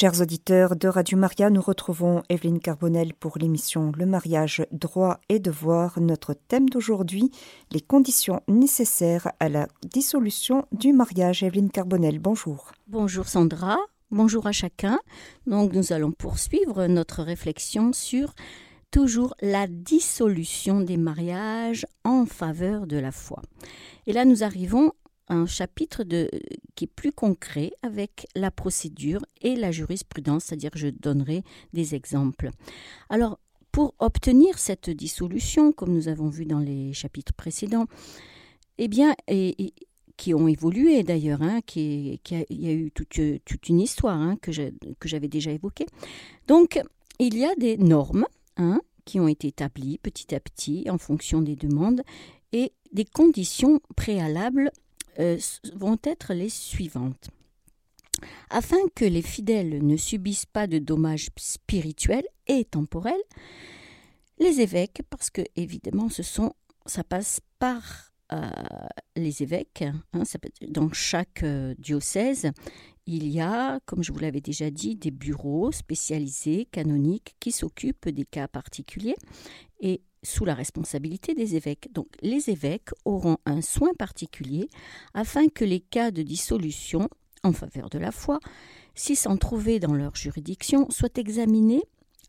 Chers 0.00 0.20
auditeurs 0.20 0.76
de 0.76 0.86
Radio 0.86 1.18
Maria, 1.18 1.50
nous 1.50 1.60
retrouvons 1.60 2.22
Evelyne 2.28 2.60
Carbonel 2.60 3.14
pour 3.14 3.36
l'émission 3.36 3.90
Le 3.96 4.06
mariage, 4.06 4.64
droit 4.70 5.18
et 5.28 5.40
devoir. 5.40 5.98
Notre 5.98 6.34
thème 6.34 6.68
d'aujourd'hui, 6.68 7.32
les 7.72 7.80
conditions 7.80 8.40
nécessaires 8.46 9.32
à 9.40 9.48
la 9.48 9.66
dissolution 9.82 10.66
du 10.70 10.92
mariage. 10.92 11.42
Evelyne 11.42 11.72
Carbonel, 11.72 12.20
bonjour. 12.20 12.70
Bonjour 12.86 13.26
Sandra, 13.26 13.76
bonjour 14.12 14.46
à 14.46 14.52
chacun. 14.52 15.00
Donc 15.48 15.72
nous 15.72 15.92
allons 15.92 16.12
poursuivre 16.12 16.86
notre 16.86 17.24
réflexion 17.24 17.92
sur 17.92 18.34
toujours 18.92 19.34
la 19.42 19.66
dissolution 19.66 20.80
des 20.80 20.96
mariages 20.96 21.86
en 22.04 22.24
faveur 22.24 22.86
de 22.86 22.98
la 22.98 23.10
foi. 23.10 23.42
Et 24.06 24.12
là 24.12 24.24
nous 24.24 24.44
arrivons 24.44 24.92
un 25.28 25.46
chapitre 25.46 26.04
qui 26.74 26.84
est 26.84 26.92
plus 26.94 27.12
concret 27.12 27.72
avec 27.82 28.26
la 28.34 28.50
procédure 28.50 29.20
et 29.40 29.56
la 29.56 29.70
jurisprudence, 29.70 30.44
c'est-à-dire 30.44 30.70
je 30.74 30.88
donnerai 30.88 31.42
des 31.72 31.94
exemples. 31.94 32.50
Alors, 33.08 33.38
pour 33.72 33.94
obtenir 33.98 34.58
cette 34.58 34.90
dissolution, 34.90 35.72
comme 35.72 35.92
nous 35.92 36.08
avons 36.08 36.28
vu 36.28 36.46
dans 36.46 36.58
les 36.58 36.92
chapitres 36.92 37.32
précédents, 37.32 37.86
eh 38.78 38.88
bien, 38.88 39.14
et, 39.28 39.72
qui 40.16 40.34
ont 40.34 40.48
évolué 40.48 41.02
d'ailleurs, 41.04 41.42
hein, 41.42 41.60
qui, 41.64 42.20
il 42.50 42.60
y 42.60 42.68
a 42.68 42.72
eu 42.72 42.90
toute, 42.90 43.20
toute 43.44 43.68
une 43.68 43.80
histoire 43.80 44.16
hein, 44.16 44.36
que 44.40 44.50
j'avais 44.52 45.28
déjà 45.28 45.52
évoquée. 45.52 45.86
Donc, 46.48 46.80
il 47.20 47.36
y 47.36 47.44
a 47.44 47.54
des 47.56 47.76
normes 47.76 48.26
hein, 48.56 48.80
qui 49.04 49.20
ont 49.20 49.28
été 49.28 49.48
établies 49.48 49.98
petit 49.98 50.34
à 50.34 50.40
petit 50.40 50.86
en 50.90 50.98
fonction 50.98 51.40
des 51.40 51.56
demandes 51.56 52.02
et 52.52 52.72
des 52.92 53.04
conditions 53.04 53.80
préalables 53.96 54.70
euh, 55.20 55.38
vont 55.74 55.98
être 56.04 56.34
les 56.34 56.48
suivantes. 56.48 57.30
Afin 58.50 58.78
que 58.94 59.04
les 59.04 59.22
fidèles 59.22 59.84
ne 59.84 59.96
subissent 59.96 60.46
pas 60.46 60.66
de 60.66 60.78
dommages 60.78 61.28
spirituels 61.36 62.26
et 62.46 62.64
temporels, 62.64 63.14
les 64.38 64.60
évêques, 64.60 65.02
parce 65.10 65.30
que 65.30 65.42
évidemment 65.56 66.08
ça 66.86 67.04
passe 67.04 67.40
par 67.58 68.12
euh, 68.32 68.50
les 69.16 69.42
évêques, 69.42 69.84
hein, 70.12 70.22
dans 70.68 70.92
chaque 70.92 71.42
euh, 71.42 71.74
diocèse, 71.78 72.50
il 73.06 73.26
y 73.28 73.40
a, 73.40 73.80
comme 73.86 74.02
je 74.02 74.12
vous 74.12 74.18
l'avais 74.18 74.42
déjà 74.42 74.70
dit, 74.70 74.94
des 74.94 75.10
bureaux 75.10 75.72
spécialisés, 75.72 76.66
canoniques, 76.66 77.36
qui 77.40 77.52
s'occupent 77.52 78.10
des 78.10 78.26
cas 78.26 78.48
particuliers. 78.48 79.16
Et 79.80 80.02
sous 80.22 80.44
la 80.44 80.54
responsabilité 80.54 81.34
des 81.34 81.56
évêques. 81.56 81.88
Donc 81.92 82.08
les 82.22 82.50
évêques 82.50 82.90
auront 83.04 83.38
un 83.46 83.62
soin 83.62 83.92
particulier 83.98 84.68
afin 85.14 85.48
que 85.48 85.64
les 85.64 85.80
cas 85.80 86.10
de 86.10 86.22
dissolution 86.22 87.08
en 87.44 87.52
faveur 87.52 87.88
de 87.88 87.98
la 87.98 88.12
foi, 88.12 88.40
s'ils 88.94 89.16
s'en 89.16 89.36
trouvaient 89.36 89.78
dans 89.78 89.94
leur 89.94 90.16
juridiction, 90.16 90.90
soient 90.90 91.08
examinés 91.16 91.82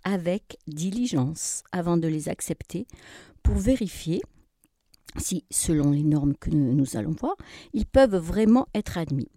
avec 0.04 0.58
diligence 0.68 1.64
avant 1.72 1.98
de 1.98 2.08
les 2.08 2.30
accepter 2.30 2.88
pour 3.44 3.56
vérifier 3.56 4.22
si, 5.18 5.44
selon 5.50 5.92
les 5.92 6.04
normes 6.04 6.36
que 6.36 6.52
nous 6.52 6.96
allons 6.96 7.16
voir, 7.20 7.36
ils 7.74 7.86
peuvent 7.86 8.16
vraiment 8.16 8.68
être 8.76 8.98
admis. 8.98 9.30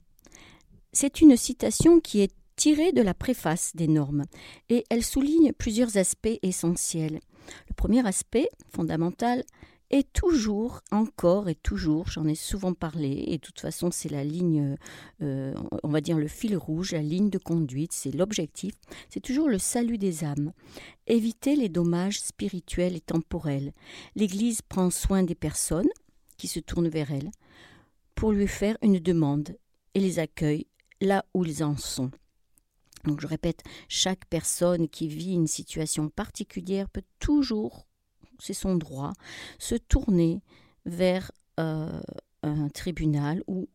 C'est 0.92 1.22
une 1.22 1.36
citation 1.36 2.00
qui 2.00 2.20
est 2.20 2.34
tirée 2.56 2.92
de 2.92 3.02
la 3.02 3.14
préface 3.14 3.74
des 3.74 3.88
normes 3.88 4.24
et 4.68 4.84
elle 4.90 5.02
souligne 5.02 5.52
plusieurs 5.52 5.96
aspects 5.96 6.38
essentiels. 6.42 7.20
Le 7.68 7.74
premier 7.74 8.06
aspect 8.06 8.48
fondamental 8.70 9.44
est 9.92 10.10
toujours, 10.12 10.80
encore 10.90 11.48
et 11.48 11.54
toujours, 11.54 12.08
j'en 12.08 12.26
ai 12.26 12.34
souvent 12.34 12.72
parlé, 12.72 13.24
et 13.28 13.36
de 13.36 13.42
toute 13.42 13.60
façon 13.60 13.90
c'est 13.90 14.08
la 14.08 14.24
ligne, 14.24 14.76
euh, 15.20 15.54
on 15.82 15.90
va 15.90 16.00
dire 16.00 16.18
le 16.18 16.28
fil 16.28 16.56
rouge, 16.56 16.92
la 16.92 17.02
ligne 17.02 17.28
de 17.28 17.38
conduite, 17.38 17.92
c'est 17.92 18.10
l'objectif, 18.10 18.72
c'est 19.10 19.20
toujours 19.20 19.48
le 19.48 19.58
salut 19.58 19.98
des 19.98 20.24
âmes. 20.24 20.52
Éviter 21.06 21.56
les 21.56 21.68
dommages 21.68 22.20
spirituels 22.20 22.96
et 22.96 23.00
temporels. 23.00 23.72
L'Église 24.16 24.62
prend 24.62 24.90
soin 24.90 25.22
des 25.22 25.34
personnes 25.34 25.90
qui 26.38 26.48
se 26.48 26.58
tournent 26.58 26.88
vers 26.88 27.12
elle 27.12 27.30
pour 28.14 28.32
lui 28.32 28.48
faire 28.48 28.78
une 28.82 28.98
demande 28.98 29.56
et 29.94 30.00
les 30.00 30.18
accueille 30.18 30.66
là 31.02 31.24
où 31.34 31.44
ils 31.44 31.62
en 31.62 31.76
sont. 31.76 32.10
Donc 33.04 33.20
je 33.20 33.26
répète, 33.26 33.62
chaque 33.88 34.26
personne 34.26 34.88
qui 34.88 35.08
vit 35.08 35.34
une 35.34 35.46
situation 35.46 36.08
particulière 36.08 36.88
peut 36.88 37.02
toujours, 37.18 37.86
c'est 38.38 38.54
son 38.54 38.76
droit, 38.76 39.12
se 39.58 39.74
tourner 39.74 40.40
vers 40.86 41.32
euh, 41.60 42.00
un 42.42 42.68
tribunal 42.68 43.42
ou, 43.46 43.68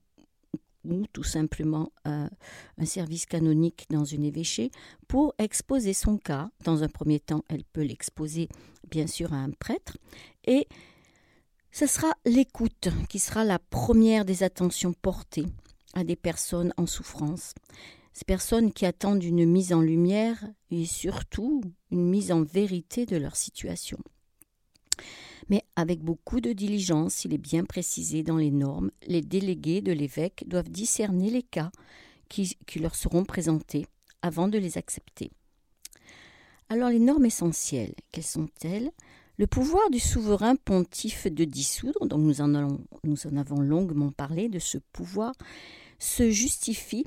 ou 0.85 1.05
tout 1.13 1.23
simplement 1.23 1.91
euh, 2.07 2.27
un 2.77 2.85
service 2.85 3.25
canonique 3.25 3.85
dans 3.89 4.05
une 4.05 4.23
évêché 4.23 4.71
pour 5.07 5.33
exposer 5.37 5.93
son 5.93 6.17
cas. 6.17 6.49
Dans 6.63 6.83
un 6.83 6.89
premier 6.89 7.19
temps, 7.19 7.43
elle 7.49 7.63
peut 7.65 7.83
l'exposer 7.83 8.49
bien 8.89 9.07
sûr 9.07 9.33
à 9.33 9.37
un 9.37 9.51
prêtre 9.51 9.97
et 10.45 10.67
ce 11.71 11.85
sera 11.85 12.11
l'écoute 12.25 12.89
qui 13.09 13.19
sera 13.19 13.43
la 13.43 13.59
première 13.59 14.25
des 14.25 14.43
attentions 14.43 14.93
portées 14.93 15.45
à 15.93 16.03
des 16.03 16.15
personnes 16.15 16.73
en 16.77 16.85
souffrance. 16.85 17.53
Ces 18.17 18.25
personnes 18.25 18.73
qui 18.73 18.87
attendent 18.87 19.23
une 19.23 19.45
mise 19.45 19.73
en 19.73 19.81
lumière 19.81 20.43
et 20.71 20.85
surtout 20.85 21.61
une 21.91 22.09
mise 22.09 22.31
en 22.31 22.41
vérité 22.41 23.05
de 23.05 23.15
leur 23.15 23.35
situation. 23.35 23.99
Mais 25.49 25.61
avec 25.75 26.01
beaucoup 26.01 26.41
de 26.41 26.51
diligence, 26.51 27.25
il 27.25 27.35
est 27.35 27.37
bien 27.37 27.63
précisé 27.63 28.23
dans 28.23 28.37
les 28.37 28.49
normes, 28.49 28.89
les 29.05 29.21
délégués 29.21 29.81
de 29.81 29.91
l'évêque 29.91 30.45
doivent 30.47 30.71
discerner 30.71 31.29
les 31.29 31.43
cas 31.43 31.71
qui, 32.27 32.57
leur 32.79 32.95
seront 32.95 33.23
présentés 33.23 33.85
avant 34.23 34.47
de 34.47 34.57
les 34.57 34.79
accepter. 34.79 35.29
Alors 36.69 36.89
les 36.89 36.97
normes 36.97 37.27
essentielles, 37.27 37.93
quelles 38.11 38.23
sont-elles? 38.23 38.89
Le 39.37 39.45
pouvoir 39.45 39.91
du 39.91 39.99
souverain 39.99 40.55
pontife 40.55 41.27
de 41.27 41.45
dissoudre, 41.45 42.07
donc 42.07 42.21
nous 42.21 42.41
en, 42.41 42.47
nous 43.03 43.27
en 43.27 43.37
avons 43.37 43.61
longuement 43.61 44.11
parlé 44.11 44.49
de 44.49 44.57
ce 44.57 44.79
pouvoir, 44.91 45.35
se 45.99 46.31
justifie 46.31 47.05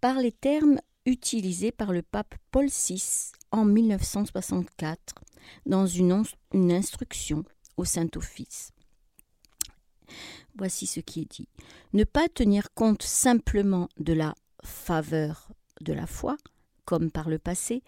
par 0.00 0.18
les 0.18 0.32
termes 0.32 0.80
utilisés 1.06 1.72
par 1.72 1.92
le 1.92 2.02
pape 2.02 2.34
Paul 2.50 2.66
VI 2.66 3.32
en 3.52 3.64
1964 3.64 5.14
dans 5.64 5.86
une, 5.86 6.24
instruction 6.52 7.44
au 7.76 7.84
Saint-Office. 7.84 8.72
Voici 10.56 10.86
ce 10.86 11.00
qui 11.00 11.20
est 11.20 11.30
dit. 11.30 11.48
Ne 11.92 12.04
pas 12.04 12.28
tenir 12.28 12.72
compte 12.74 13.02
simplement 13.02 13.88
de 13.98 14.12
la 14.12 14.34
faveur 14.64 15.48
de 15.80 15.92
la 15.92 16.06
foi, 16.06 16.36
comme 16.84 17.10
par 17.10 17.28
le 17.28 17.38
passé, 17.38 17.82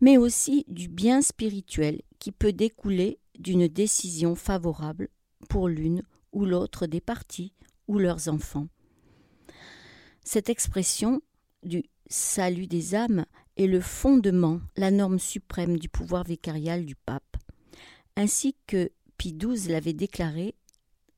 mais 0.00 0.16
aussi 0.16 0.64
du 0.68 0.88
bien 0.88 1.22
spirituel 1.22 2.02
qui 2.18 2.32
peut 2.32 2.52
découler 2.52 3.18
d'une 3.38 3.68
décision 3.68 4.34
favorable 4.34 5.08
pour 5.48 5.68
l'une 5.68 6.02
ou 6.32 6.44
l'autre 6.44 6.86
des 6.86 7.00
parties 7.00 7.54
ou 7.88 7.98
leurs 7.98 8.28
enfants. 8.28 8.68
Cette 10.22 10.50
expression 10.50 11.22
du 11.62 11.84
salut 12.08 12.66
des 12.66 12.94
âmes 12.94 13.24
est 13.56 13.66
le 13.66 13.80
fondement, 13.80 14.60
la 14.76 14.90
norme 14.90 15.18
suprême 15.18 15.78
du 15.78 15.88
pouvoir 15.88 16.24
vicarial 16.24 16.84
du 16.84 16.96
pape, 16.96 17.36
ainsi 18.16 18.56
que 18.66 18.90
Pie 19.16 19.36
XII 19.36 19.68
l'avait 19.68 19.92
déclaré 19.92 20.54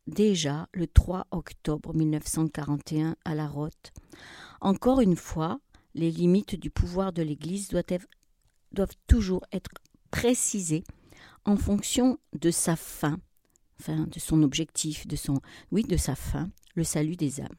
déjà 0.07 0.69
le 0.73 0.87
3 0.87 1.27
octobre 1.31 1.95
1941 1.95 3.17
à 3.25 3.35
la 3.35 3.47
Rote. 3.47 3.93
Encore 4.61 5.01
une 5.01 5.17
fois, 5.17 5.61
les 5.95 6.11
limites 6.11 6.57
du 6.57 6.71
pouvoir 6.71 7.13
de 7.13 7.23
l'Église 7.23 7.69
doivent, 7.69 8.07
doivent 8.73 8.97
toujours 9.07 9.45
être 9.53 9.71
précisées 10.11 10.85
en 11.45 11.57
fonction 11.57 12.19
de 12.33 12.51
sa 12.51 12.77
fin, 12.77 13.19
enfin 13.81 14.07
de 14.07 14.19
son 14.19 14.43
objectif, 14.43 15.07
de 15.07 15.17
son 15.17 15.41
oui, 15.71 15.83
de 15.85 15.97
sa 15.97 16.15
fin, 16.15 16.51
le 16.75 16.85
salut 16.85 17.17
des 17.17 17.41
âmes. 17.41 17.57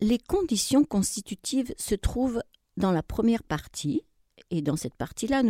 Les 0.00 0.18
conditions 0.18 0.84
constitutives 0.84 1.74
se 1.76 1.94
trouvent 1.94 2.42
dans 2.76 2.92
la 2.92 3.02
première 3.02 3.42
partie, 3.42 4.02
et 4.50 4.62
dans 4.62 4.76
cette 4.76 4.94
partie-là, 4.94 5.42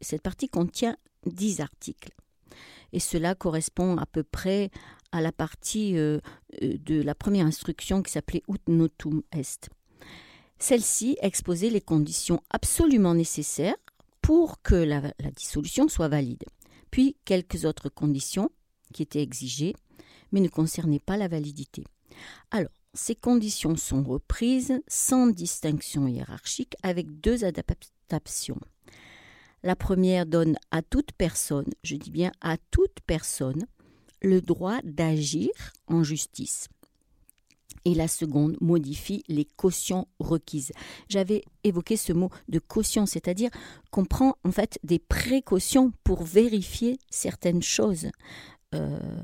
cette 0.00 0.22
partie 0.22 0.48
contient 0.48 0.96
dix 1.26 1.60
articles. 1.60 2.14
Et 2.92 3.00
cela 3.00 3.34
correspond 3.34 3.98
à 3.98 4.06
peu 4.06 4.22
près 4.22 4.70
à 5.12 5.20
la 5.20 5.32
partie 5.32 5.96
euh, 5.98 6.20
euh, 6.62 6.78
de 6.78 7.02
la 7.02 7.14
première 7.14 7.46
instruction 7.46 8.02
qui 8.02 8.12
s'appelait 8.12 8.42
Ut 8.48 8.60
notum 8.68 9.22
est. 9.32 9.68
Celle-ci 10.58 11.16
exposait 11.20 11.70
les 11.70 11.80
conditions 11.82 12.42
absolument 12.50 13.14
nécessaires 13.14 13.76
pour 14.22 14.62
que 14.62 14.74
la, 14.74 15.00
la 15.20 15.30
dissolution 15.30 15.88
soit 15.88 16.08
valide, 16.08 16.44
puis 16.90 17.16
quelques 17.24 17.64
autres 17.64 17.90
conditions 17.90 18.50
qui 18.92 19.02
étaient 19.02 19.22
exigées, 19.22 19.74
mais 20.32 20.40
ne 20.40 20.48
concernaient 20.48 20.98
pas 20.98 21.16
la 21.16 21.28
validité. 21.28 21.84
Alors, 22.50 22.70
ces 22.98 23.14
conditions 23.14 23.76
sont 23.76 24.02
reprises 24.02 24.80
sans 24.88 25.28
distinction 25.28 26.08
hiérarchique 26.08 26.74
avec 26.82 27.20
deux 27.20 27.44
adaptations. 27.44 28.58
La 29.62 29.76
première 29.76 30.26
donne 30.26 30.56
à 30.72 30.82
toute 30.82 31.12
personne, 31.12 31.70
je 31.84 31.94
dis 31.94 32.10
bien 32.10 32.32
à 32.40 32.56
toute 32.72 32.98
personne, 33.06 33.66
le 34.20 34.40
droit 34.40 34.80
d'agir 34.82 35.50
en 35.86 36.02
justice. 36.02 36.68
et 37.84 37.94
la 37.94 38.08
seconde 38.08 38.56
modifie 38.60 39.22
les 39.28 39.44
cautions 39.44 40.08
requises. 40.18 40.72
J'avais 41.08 41.42
évoqué 41.62 41.96
ce 41.96 42.12
mot 42.12 42.28
de 42.48 42.58
caution, 42.58 43.06
c'est-à-dire 43.06 43.50
qu'on 43.90 44.04
prend 44.04 44.34
en 44.44 44.50
fait 44.50 44.78
des 44.82 44.98
précautions 44.98 45.92
pour 46.02 46.24
vérifier 46.24 46.98
certaines 47.08 47.62
choses. 47.62 48.08
Euh, 48.74 49.22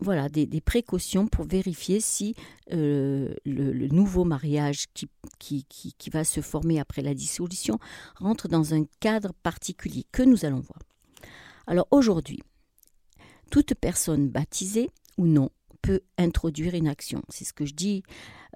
voilà, 0.00 0.28
des, 0.28 0.60
précautions 0.60 1.26
pour 1.26 1.46
vérifier 1.46 2.00
si 2.00 2.34
euh, 2.72 3.34
le, 3.44 3.88
nouveau 3.88 4.24
mariage 4.24 4.86
qui, 4.92 5.08
qui, 5.38 5.64
qui, 5.96 6.10
va 6.10 6.24
se 6.24 6.40
former 6.40 6.80
après 6.80 7.02
la 7.02 7.14
dissolution 7.14 7.78
rentre 8.16 8.48
dans 8.48 8.74
un 8.74 8.84
cadre 9.00 9.32
particulier 9.42 10.04
que 10.12 10.22
nous 10.22 10.44
allons 10.44 10.60
voir. 10.60 10.80
Alors 11.66 11.86
aujourd'hui, 11.90 12.42
toute 13.50 13.74
personne 13.74 14.28
baptisée 14.28 14.90
ou 15.16 15.26
non 15.26 15.50
peut 15.80 16.00
introduire 16.18 16.74
une 16.74 16.88
action. 16.88 17.22
C'est 17.28 17.44
ce 17.44 17.52
que 17.52 17.66
je 17.66 17.74
dis, 17.74 18.02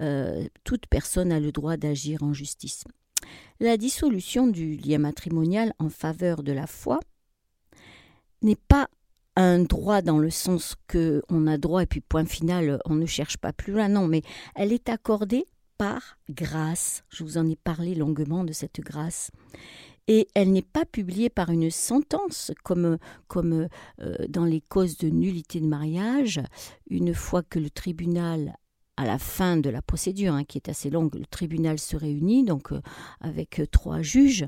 euh, 0.00 0.46
toute 0.64 0.86
personne 0.86 1.30
a 1.30 1.40
le 1.40 1.52
droit 1.52 1.76
d'agir 1.76 2.22
en 2.22 2.32
justice. 2.32 2.84
La 3.60 3.76
dissolution 3.76 4.46
du 4.46 4.76
lien 4.76 4.98
matrimonial 4.98 5.72
en 5.78 5.88
faveur 5.88 6.42
de 6.42 6.52
la 6.52 6.66
foi 6.66 7.00
n'est 8.42 8.56
pas 8.56 8.88
un 9.38 9.60
droit 9.60 10.02
dans 10.02 10.18
le 10.18 10.30
sens 10.30 10.74
que 10.88 11.22
on 11.28 11.46
a 11.46 11.58
droit 11.58 11.84
et 11.84 11.86
puis 11.86 12.00
point 12.00 12.24
final, 12.24 12.80
on 12.84 12.96
ne 12.96 13.06
cherche 13.06 13.36
pas 13.36 13.52
plus 13.52 13.72
loin. 13.72 13.88
Non, 13.88 14.08
mais 14.08 14.22
elle 14.56 14.72
est 14.72 14.88
accordée 14.88 15.46
par 15.78 16.18
grâce. 16.28 17.04
Je 17.08 17.22
vous 17.22 17.38
en 17.38 17.48
ai 17.48 17.54
parlé 17.54 17.94
longuement 17.94 18.42
de 18.42 18.52
cette 18.52 18.80
grâce. 18.80 19.30
Et 20.08 20.26
elle 20.34 20.50
n'est 20.50 20.62
pas 20.62 20.84
publiée 20.84 21.30
par 21.30 21.50
une 21.50 21.70
sentence 21.70 22.50
comme, 22.64 22.98
euh, 23.36 23.68
dans 24.28 24.44
les 24.44 24.60
causes 24.60 24.96
de 24.96 25.08
nullité 25.08 25.60
de 25.60 25.66
mariage. 25.66 26.40
Une 26.90 27.14
fois 27.14 27.44
que 27.44 27.60
le 27.60 27.70
tribunal 27.70 28.56
à 28.96 29.04
la 29.04 29.18
fin 29.18 29.56
de 29.56 29.70
la 29.70 29.82
procédure, 29.82 30.34
hein, 30.34 30.42
qui 30.42 30.58
est 30.58 30.68
assez 30.68 30.90
longue, 30.90 31.14
le 31.14 31.26
tribunal 31.26 31.78
se 31.78 31.96
réunit 31.96 32.42
donc 32.42 32.72
euh, 32.72 32.80
avec 33.20 33.60
trois 33.70 34.02
juges. 34.02 34.46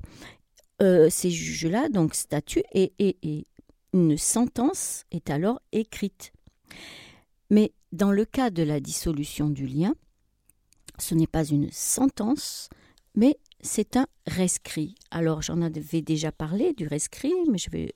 Euh, 0.82 1.08
ces 1.10 1.30
juges-là 1.30 1.90
donc 1.90 2.14
statuent 2.14 2.64
et, 2.72 3.46
une 3.92 4.16
sentence 4.16 5.04
est 5.10 5.30
alors 5.30 5.60
écrite. 5.72 6.32
Mais 7.50 7.72
dans 7.92 8.12
le 8.12 8.24
cas 8.24 8.50
de 8.50 8.62
la 8.62 8.80
dissolution 8.80 9.48
du 9.48 9.66
lien, 9.66 9.94
ce 10.98 11.14
n'est 11.14 11.26
pas 11.26 11.44
une 11.44 11.70
sentence, 11.72 12.68
mais 13.14 13.38
c'est 13.60 13.96
un 13.96 14.06
rescrit. 14.26 14.94
Alors 15.10 15.42
j'en 15.42 15.62
avais 15.62 16.02
déjà 16.02 16.30
parlé 16.30 16.72
du 16.72 16.86
rescrit, 16.86 17.32
mais 17.50 17.58
je 17.58 17.70
vais 17.70 17.92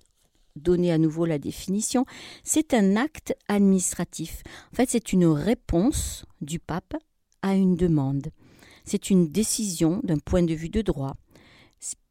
donner 0.56 0.92
à 0.92 0.98
nouveau 0.98 1.26
la 1.26 1.38
définition. 1.38 2.04
C'est 2.42 2.74
un 2.74 2.96
acte 2.96 3.34
administratif. 3.48 4.42
En 4.72 4.76
fait, 4.76 4.90
c'est 4.90 5.12
une 5.12 5.26
réponse 5.26 6.24
du 6.40 6.58
pape 6.58 6.94
à 7.42 7.54
une 7.54 7.76
demande. 7.76 8.28
C'est 8.84 9.10
une 9.10 9.28
décision 9.28 10.00
d'un 10.04 10.18
point 10.18 10.42
de 10.42 10.54
vue 10.54 10.68
de 10.68 10.82
droit 10.82 11.16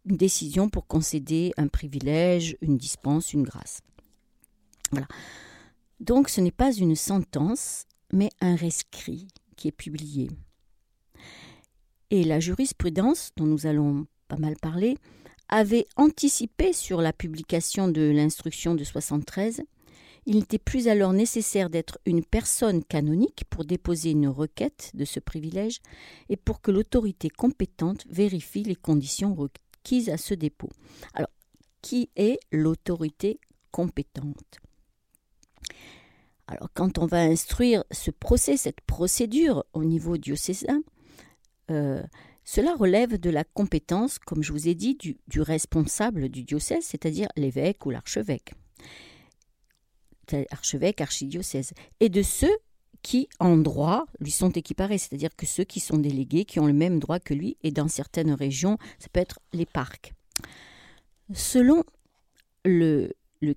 une 0.05 0.17
décision 0.17 0.69
pour 0.69 0.87
concéder 0.87 1.53
un 1.57 1.67
privilège, 1.67 2.57
une 2.61 2.77
dispense, 2.77 3.33
une 3.33 3.43
grâce. 3.43 3.81
Voilà. 4.91 5.07
Donc 5.99 6.29
ce 6.29 6.41
n'est 6.41 6.51
pas 6.51 6.73
une 6.73 6.95
sentence, 6.95 7.85
mais 8.11 8.29
un 8.41 8.55
rescrit 8.55 9.27
qui 9.55 9.69
est 9.69 9.71
publié. 9.71 10.29
Et 12.09 12.23
la 12.23 12.39
jurisprudence, 12.39 13.31
dont 13.37 13.45
nous 13.45 13.65
allons 13.65 14.05
pas 14.27 14.37
mal 14.37 14.55
parler, 14.61 14.97
avait 15.49 15.87
anticipé 15.95 16.73
sur 16.73 17.01
la 17.01 17.13
publication 17.13 17.87
de 17.87 18.01
l'instruction 18.01 18.75
de 18.75 18.83
73. 18.83 19.63
Il 20.25 20.37
n'était 20.37 20.57
plus 20.57 20.87
alors 20.87 21.13
nécessaire 21.13 21.69
d'être 21.69 21.99
une 22.05 22.23
personne 22.23 22.83
canonique 22.83 23.43
pour 23.49 23.65
déposer 23.65 24.11
une 24.11 24.27
requête 24.27 24.91
de 24.93 25.05
ce 25.05 25.19
privilège 25.19 25.81
et 26.29 26.37
pour 26.37 26.61
que 26.61 26.71
l'autorité 26.71 27.29
compétente 27.29 28.05
vérifie 28.09 28.63
les 28.63 28.75
conditions 28.75 29.33
à 30.07 30.17
ce. 30.17 30.33
Alors, 31.13 31.29
qui 31.81 32.09
est 32.15 32.39
l'autorité 32.51 33.39
compétente? 33.71 34.59
Alors, 36.47 36.69
quand 36.73 36.97
on 36.97 37.05
va 37.05 37.21
instruire 37.21 37.83
ce 37.91 38.11
procès, 38.11 38.57
cette 38.57 38.81
procédure 38.81 39.65
au 39.73 39.83
niveau 39.83 40.17
diocésain, 40.17 40.81
euh, 41.71 42.03
cela 42.43 42.75
relève 42.75 43.17
de 43.17 43.29
la 43.29 43.43
compétence, 43.43 44.19
comme 44.19 44.43
je 44.43 44.51
vous 44.51 44.67
ai 44.67 44.75
dit, 44.75 44.95
du, 44.95 45.17
du 45.27 45.41
responsable 45.41 46.29
du 46.29 46.43
diocèse, 46.43 46.83
c'est-à-dire 46.83 47.29
l'évêque 47.37 47.85
ou 47.85 47.91
l'archevêque. 47.91 48.53
Archevêque, 50.51 50.99
archidiocèse. 51.01 51.73
Et 51.99 52.09
de 52.09 52.21
ceux 52.21 52.55
qui, 53.03 53.27
en 53.39 53.57
droit, 53.57 54.05
lui 54.19 54.31
sont 54.31 54.49
équiparés, 54.49 54.97
c'est-à-dire 54.97 55.35
que 55.35 55.45
ceux 55.45 55.65
qui 55.65 55.79
sont 55.79 55.97
délégués, 55.97 56.45
qui 56.45 56.59
ont 56.59 56.65
le 56.65 56.73
même 56.73 56.99
droit 56.99 57.19
que 57.19 57.33
lui, 57.33 57.57
et 57.61 57.71
dans 57.71 57.89
certaines 57.89 58.31
régions, 58.31 58.77
ça 58.97 59.07
peut 59.11 59.19
être 59.19 59.39
les 59.51 59.65
parcs. 59.65 60.13
Selon 61.33 61.83
le, 62.65 63.11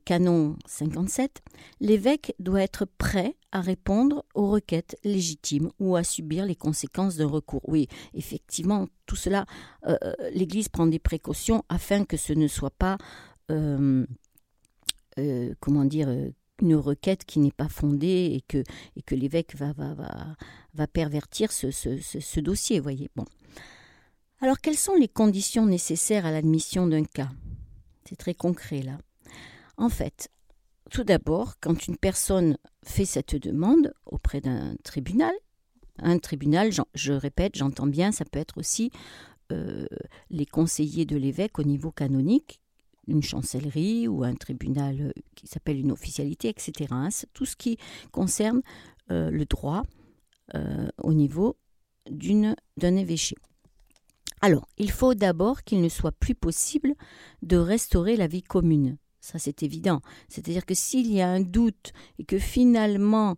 canon 0.04 0.56
57, 0.66 1.42
l'évêque 1.80 2.34
doit 2.40 2.60
être 2.62 2.86
prêt 2.98 3.36
à 3.52 3.60
répondre 3.60 4.24
aux 4.34 4.50
requêtes 4.50 4.98
légitimes 5.04 5.70
ou 5.78 5.94
à 5.94 6.02
subir 6.02 6.44
les 6.44 6.56
conséquences 6.56 7.16
d'un 7.16 7.28
recours. 7.28 7.62
Oui, 7.68 7.86
effectivement, 8.12 8.88
tout 9.06 9.16
cela, 9.16 9.46
euh, 9.86 9.96
euh, 10.02 10.14
l'Église 10.32 10.68
prend 10.68 10.86
des 10.86 10.98
précautions 10.98 11.64
afin 11.68 12.04
que 12.04 12.16
ce 12.16 12.32
ne 12.32 12.48
soit 12.48 12.74
pas, 12.76 12.98
euh, 13.52 14.04
comment 15.60 15.84
dire, 15.84 16.08
une 16.60 16.74
requête 16.74 17.24
qui 17.24 17.38
n'est 17.38 17.50
pas 17.50 17.68
fondée 17.68 18.32
et 18.34 18.42
que, 18.42 19.14
l'évêque 19.14 19.54
va, 19.56 20.86
pervertir 20.86 21.52
ce, 21.52 22.40
dossier, 22.40 22.80
voyez. 22.80 23.10
Bon. 23.16 23.24
Alors, 24.40 24.60
quelles 24.60 24.76
sont 24.76 24.94
les 24.94 25.08
conditions 25.08 25.66
nécessaires 25.66 26.26
à 26.26 26.30
l'admission 26.30 26.86
d'un 26.86 27.04
cas? 27.04 27.30
C'est 28.08 28.16
très 28.16 28.34
concret 28.34 28.82
là. 28.82 28.98
En 29.78 29.88
fait, 29.88 30.30
tout 30.90 31.04
d'abord, 31.04 31.54
quand 31.60 31.86
une 31.88 31.96
personne 31.96 32.56
fait 32.84 33.04
cette 33.04 33.36
demande 33.36 33.92
auprès 34.06 34.40
d'un 34.40 34.76
tribunal, 34.84 35.32
un 35.98 36.18
tribunal, 36.18 36.70
je 36.94 37.12
répète, 37.12 37.56
j'entends 37.56 37.86
bien, 37.86 38.12
ça 38.12 38.24
peut 38.24 38.38
être 38.38 38.58
aussi 38.58 38.90
euh, 39.52 39.86
les 40.30 40.46
conseillers 40.46 41.06
de 41.06 41.16
l'évêque 41.16 41.58
au 41.58 41.62
niveau 41.62 41.90
canonique 41.90 42.60
une 43.06 43.22
chancellerie 43.22 44.08
ou 44.08 44.24
un 44.24 44.34
tribunal 44.34 45.00
euh, 45.00 45.12
qui 45.34 45.46
s'appelle 45.46 45.78
une 45.78 45.92
officialité, 45.92 46.48
etc. 46.48 46.88
Hein. 46.90 47.08
tout 47.32 47.46
ce 47.46 47.56
qui 47.56 47.78
concerne 48.12 48.62
euh, 49.10 49.30
le 49.30 49.44
droit 49.44 49.82
euh, 50.54 50.88
au 50.98 51.14
niveau 51.14 51.56
d'un 52.08 52.96
évêché. 52.96 53.34
Alors, 54.40 54.68
il 54.78 54.90
faut 54.90 55.14
d'abord 55.14 55.64
qu'il 55.64 55.80
ne 55.80 55.88
soit 55.88 56.12
plus 56.12 56.34
possible 56.34 56.94
de 57.42 57.56
restaurer 57.56 58.16
la 58.16 58.26
vie 58.26 58.42
commune. 58.42 58.96
Ça, 59.20 59.40
c'est 59.40 59.64
évident. 59.64 60.02
C'est-à-dire 60.28 60.64
que 60.64 60.74
s'il 60.74 61.10
y 61.12 61.20
a 61.20 61.28
un 61.28 61.40
doute 61.40 61.92
et 62.20 62.24
que 62.24 62.38
finalement, 62.38 63.34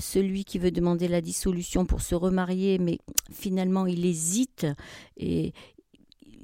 celui 0.00 0.44
qui 0.44 0.58
veut 0.58 0.70
demander 0.70 1.08
la 1.08 1.22
dissolution 1.22 1.86
pour 1.86 2.02
se 2.02 2.14
remarier, 2.14 2.78
mais 2.78 2.98
finalement, 3.32 3.86
il 3.86 4.04
hésite 4.04 4.66
et 5.16 5.54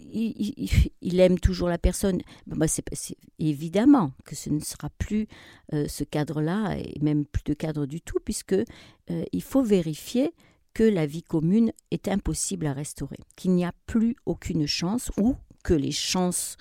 il, 1.01 1.21
aime 1.21 1.39
toujours 1.39 1.69
la 1.69 1.79
personne. 1.79 2.21
C'est, 2.67 3.17
évidemment 3.39 4.13
que 4.25 4.35
ce 4.35 4.51
ne 4.51 4.61
sera 4.61 4.91
plus 4.99 5.27
euh, 5.73 5.87
ce 5.89 6.05
cadre-là, 6.05 6.77
et 6.77 6.99
même 7.01 7.25
plus 7.25 7.45
de 7.45 7.55
cadre 7.55 7.87
du 7.87 8.01
tout, 8.01 8.19
puisque 8.25 8.55
euh, 8.55 9.25
il 9.33 9.43
faut 9.43 9.63
vérifier 9.63 10.33
que 10.75 10.83
la 10.83 11.07
vie 11.07 11.23
commune 11.23 11.73
est 11.91 12.09
impossible 12.09 12.67
à 12.67 12.73
restaurer, 12.73 13.19
qu'il 13.35 13.53
n'y 13.53 13.65
a 13.65 13.73
plus 13.87 14.15
aucune 14.27 14.67
chance 14.67 15.11
ou 15.17 15.37
que 15.65 15.75
les 15.75 15.91
chances 15.91 16.57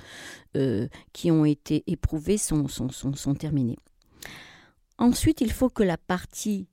euh, 0.56 0.88
qui 1.14 1.32
ont 1.32 1.46
été 1.46 1.84
éprouvées 1.88 2.38
sont, 2.38 2.66
terminées. 3.38 3.78
Ensuite, 4.98 5.42
il 5.42 5.52
faut 5.52 5.70
que 5.70 5.84
la 5.84 5.98
partie 5.98 6.68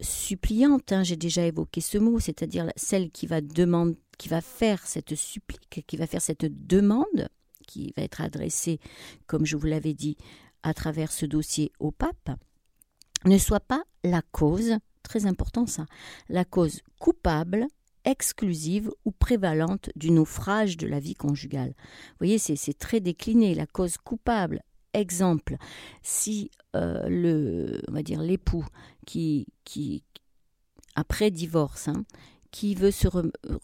suppliante, 0.00 0.92
hein, 0.92 1.02
j'ai 1.02 1.16
déjà 1.16 1.44
évoqué 1.44 1.80
ce 1.80 1.98
mot, 1.98 2.20
c'est-à-dire 2.20 2.70
celle 2.76 3.10
qui 3.10 3.26
va 3.26 3.40
demander 3.40 3.98
qui 4.18 4.28
va 4.28 4.40
faire 4.40 4.86
cette 4.86 5.14
supplique, 5.14 5.84
qui 5.86 5.96
va 5.96 6.06
faire 6.06 6.22
cette 6.22 6.66
demande, 6.66 7.28
qui 7.66 7.92
va 7.96 8.02
être 8.02 8.20
adressée, 8.20 8.80
comme 9.26 9.46
je 9.46 9.56
vous 9.56 9.66
l'avais 9.66 9.94
dit, 9.94 10.16
à 10.62 10.74
travers 10.74 11.12
ce 11.12 11.24
dossier 11.24 11.72
au 11.78 11.92
pape, 11.92 12.30
ne 13.24 13.38
soit 13.38 13.60
pas 13.60 13.84
la 14.04 14.22
cause, 14.32 14.76
très 15.02 15.26
important 15.26 15.66
ça, 15.66 15.86
la 16.28 16.44
cause 16.44 16.82
coupable, 16.98 17.66
exclusive 18.04 18.90
ou 19.04 19.12
prévalente 19.12 19.90
du 19.96 20.10
naufrage 20.10 20.76
de 20.76 20.86
la 20.86 21.00
vie 21.00 21.14
conjugale. 21.14 21.74
Vous 21.76 22.26
voyez, 22.26 22.38
c'est 22.38 22.78
très 22.78 23.00
décliné, 23.00 23.54
la 23.54 23.66
cause 23.66 23.98
coupable. 23.98 24.62
Exemple, 24.94 25.56
si 26.02 26.50
euh, 26.74 27.06
le, 27.08 27.82
va 27.88 28.02
dire 28.02 28.22
l'époux 28.22 28.64
qui, 29.06 29.46
qui 29.64 30.02
après 30.94 31.30
divorce, 31.30 31.88
hein, 31.88 32.04
qui 32.50 32.74
veut 32.74 32.90
se 32.90 33.08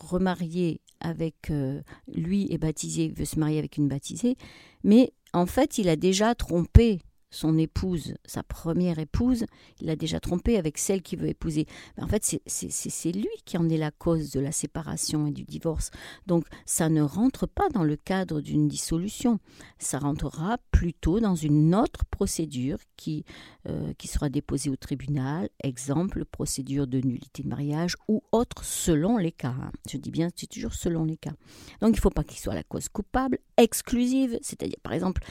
remarier 0.00 0.80
avec 1.00 1.50
euh, 1.50 1.82
lui 2.08 2.46
est 2.50 2.58
baptisé, 2.58 3.08
veut 3.08 3.24
se 3.24 3.38
marier 3.38 3.58
avec 3.58 3.76
une 3.76 3.88
baptisée, 3.88 4.36
mais 4.82 5.12
en 5.32 5.46
fait 5.46 5.78
il 5.78 5.88
a 5.88 5.96
déjà 5.96 6.34
trompé 6.34 7.00
son 7.34 7.58
épouse, 7.58 8.14
sa 8.24 8.42
première 8.42 8.98
épouse, 8.98 9.44
il 9.80 9.86
l'a 9.86 9.96
déjà 9.96 10.20
trompée 10.20 10.56
avec 10.56 10.78
celle 10.78 11.02
qu'il 11.02 11.18
veut 11.18 11.28
épouser. 11.28 11.66
en 12.00 12.06
fait, 12.06 12.38
c'est 12.46 13.12
lui 13.12 13.28
qui 13.44 13.58
en 13.58 13.68
est 13.68 13.76
la 13.76 13.90
cause 13.90 14.30
de 14.30 14.40
la 14.40 14.52
séparation 14.52 15.26
et 15.26 15.32
du 15.32 15.44
divorce. 15.44 15.90
Donc, 16.26 16.46
ça 16.64 16.88
ne 16.88 17.02
rentre 17.02 17.46
pas 17.46 17.68
dans 17.70 17.84
le 17.84 17.96
cadre 17.96 18.40
d'une 18.40 18.68
dissolution. 18.68 19.40
Ça 19.78 19.98
rentrera 19.98 20.58
plutôt 20.70 21.20
dans 21.20 21.34
une 21.34 21.74
autre 21.74 22.04
procédure 22.06 22.78
qui, 22.96 23.24
euh, 23.68 23.92
qui 23.98 24.08
sera 24.08 24.28
déposée 24.28 24.70
au 24.70 24.76
tribunal, 24.76 25.48
exemple, 25.62 26.24
procédure 26.24 26.86
de 26.86 27.00
nullité 27.00 27.42
de 27.42 27.48
mariage 27.48 27.96
ou 28.08 28.22
autre 28.32 28.64
selon 28.64 29.18
les 29.18 29.32
cas. 29.32 29.54
Hein. 29.60 29.72
Je 29.90 29.98
dis 29.98 30.10
bien, 30.10 30.28
c'est 30.36 30.48
toujours 30.48 30.74
selon 30.74 31.04
les 31.04 31.16
cas. 31.16 31.34
Donc, 31.80 31.90
il 31.90 31.96
ne 31.96 32.00
faut 32.00 32.10
pas 32.10 32.24
qu'il 32.24 32.38
soit 32.38 32.54
la 32.54 32.62
cause 32.62 32.88
coupable, 32.88 33.38
exclusive, 33.56 34.38
c'est-à-dire, 34.42 34.78
par 34.82 34.92
exemple, 34.92 35.22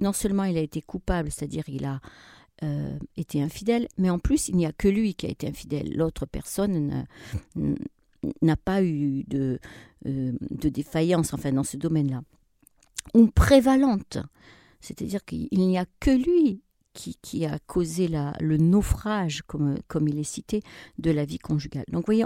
non 0.00 0.12
seulement 0.12 0.44
il 0.44 0.56
a 0.56 0.60
été 0.60 0.82
coupable, 0.82 1.30
c'est-à-dire 1.30 1.64
il 1.68 1.84
a 1.84 2.00
euh, 2.62 2.98
été 3.16 3.42
infidèle, 3.42 3.88
mais 3.98 4.10
en 4.10 4.18
plus 4.18 4.48
il 4.48 4.56
n'y 4.56 4.66
a 4.66 4.72
que 4.72 4.88
lui 4.88 5.14
qui 5.14 5.26
a 5.26 5.30
été 5.30 5.48
infidèle. 5.48 5.94
L'autre 5.96 6.26
personne 6.26 7.06
n'a 8.42 8.56
pas 8.56 8.82
eu 8.82 9.24
de, 9.24 9.58
euh, 10.06 10.32
de 10.50 10.68
défaillance, 10.68 11.34
enfin 11.34 11.52
dans 11.52 11.64
ce 11.64 11.76
domaine-là. 11.76 12.22
Ou 13.14 13.28
prévalente, 13.28 14.18
c'est-à-dire 14.80 15.24
qu'il 15.24 15.48
n'y 15.52 15.78
a 15.78 15.86
que 16.00 16.10
lui 16.10 16.62
qui, 17.22 17.44
a 17.44 17.58
causé 17.58 18.08
le 18.08 18.56
naufrage, 18.56 19.42
comme, 19.42 19.76
comme 19.86 20.08
il 20.08 20.18
est 20.18 20.24
cité, 20.24 20.62
de 20.98 21.10
la 21.10 21.24
vie 21.24 21.38
conjugale. 21.38 21.84
Donc, 21.88 22.06
vous 22.06 22.14
voyez, 22.14 22.24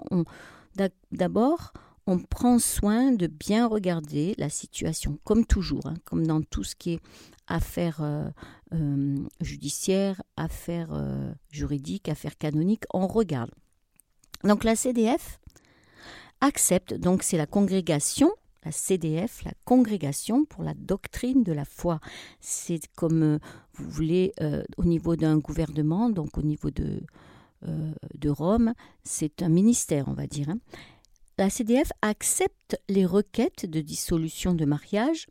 d'abord, 1.12 1.72
on 2.10 2.18
prend 2.18 2.58
soin 2.58 3.12
de 3.12 3.28
bien 3.28 3.68
regarder 3.68 4.34
la 4.36 4.48
situation, 4.48 5.20
comme 5.22 5.46
toujours, 5.46 5.86
hein, 5.86 5.94
comme 6.04 6.26
dans 6.26 6.42
tout 6.42 6.64
ce 6.64 6.74
qui 6.74 6.94
est 6.94 7.00
affaires 7.46 8.00
euh, 8.02 8.28
euh, 8.74 9.16
judiciaires, 9.40 10.20
affaires 10.36 10.90
euh, 10.92 11.32
juridiques, 11.52 12.08
affaires 12.08 12.36
canoniques, 12.36 12.82
on 12.92 13.06
regarde. 13.06 13.52
Donc 14.42 14.64
la 14.64 14.74
CDF 14.74 15.38
accepte, 16.40 16.94
donc 16.94 17.22
c'est 17.22 17.36
la 17.36 17.46
congrégation, 17.46 18.32
la 18.64 18.72
CDF, 18.72 19.44
la 19.44 19.52
congrégation 19.64 20.44
pour 20.44 20.64
la 20.64 20.74
doctrine 20.74 21.44
de 21.44 21.52
la 21.52 21.64
foi. 21.64 22.00
C'est 22.40 22.88
comme 22.96 23.38
vous 23.74 23.88
voulez 23.88 24.32
au 24.78 24.84
niveau 24.84 25.14
d'un 25.14 25.38
gouvernement, 25.38 26.10
donc 26.10 26.38
au 26.38 26.42
niveau 26.42 26.70
de, 26.70 27.02
Rome, 28.26 28.74
c'est 29.04 29.42
un 29.42 29.48
ministère, 29.48 30.08
on 30.08 30.14
va 30.14 30.26
dire. 30.26 30.48
Hein 30.48 30.58
la 31.40 31.48
CDF 31.48 31.90
accepte 32.02 32.78
les 32.90 33.06
requêtes 33.06 33.64
de 33.64 33.80
dissolution 33.80 34.52
de 34.52 34.66
mariage 34.66 35.26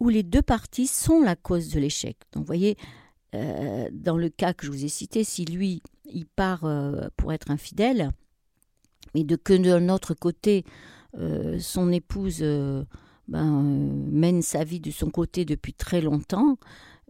où 0.00 0.08
les 0.08 0.24
deux 0.24 0.42
parties 0.42 0.88
sont 0.88 1.22
la 1.22 1.36
cause 1.36 1.68
de 1.68 1.78
l'échec. 1.78 2.16
Donc 2.32 2.42
vous 2.42 2.48
voyez, 2.48 2.76
euh, 3.36 3.88
dans 3.92 4.16
le 4.16 4.28
cas 4.28 4.54
que 4.54 4.66
je 4.66 4.72
vous 4.72 4.84
ai 4.84 4.88
cité, 4.88 5.22
si 5.22 5.44
lui, 5.44 5.84
il 6.06 6.26
part 6.26 6.64
euh, 6.64 7.06
pour 7.16 7.32
être 7.32 7.52
infidèle, 7.52 8.10
mais 9.14 9.24
que 9.24 9.54
d'un 9.54 9.88
autre 9.88 10.14
côté, 10.14 10.64
euh, 11.16 11.60
son 11.60 11.92
épouse 11.92 12.40
ben, 13.28 13.62
mène 14.10 14.42
sa 14.42 14.64
vie 14.64 14.80
de 14.80 14.90
son 14.90 15.10
côté 15.10 15.44
depuis 15.44 15.74
très 15.74 16.00
longtemps, 16.00 16.58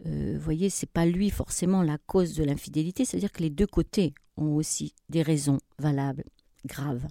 vous 0.03 0.39
voyez, 0.39 0.69
c'est 0.69 0.91
pas 0.91 1.07
lui 1.07 1.31
forcément 1.31 1.81
la 1.81 1.97
cause 1.97 2.35
de 2.35 2.43
l'infidélité, 2.43 3.03
c'est-à-dire 3.03 3.31
que 3.31 3.41
les 3.41 3.49
deux 3.49 3.65
côtés 3.65 4.13
ont 4.37 4.55
aussi 4.55 4.93
des 5.09 5.23
raisons 5.23 5.57
valables, 5.79 6.25
graves 6.67 7.07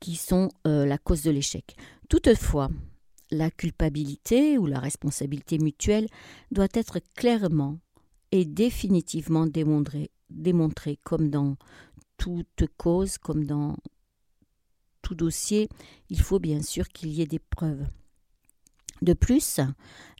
qui 0.00 0.16
sont 0.16 0.50
euh, 0.66 0.86
la 0.86 0.98
cause 0.98 1.22
de 1.22 1.30
l'échec. 1.30 1.76
Toutefois, 2.08 2.70
la 3.30 3.50
culpabilité 3.50 4.58
ou 4.58 4.66
la 4.66 4.80
responsabilité 4.80 5.58
mutuelle 5.58 6.08
doit 6.50 6.68
être 6.74 6.98
clairement 7.16 7.78
et 8.32 8.44
définitivement 8.44 9.46
démontrée, 9.46 10.10
démontrée 10.30 10.98
comme 11.04 11.30
dans 11.30 11.56
toute 12.16 12.66
cause, 12.76 13.18
comme 13.18 13.44
dans 13.44 13.76
tout 15.02 15.14
dossier, 15.14 15.68
il 16.10 16.20
faut 16.20 16.38
bien 16.38 16.62
sûr 16.62 16.88
qu'il 16.88 17.10
y 17.10 17.22
ait 17.22 17.26
des 17.26 17.38
preuves. 17.38 17.86
De 19.02 19.14
plus, 19.14 19.60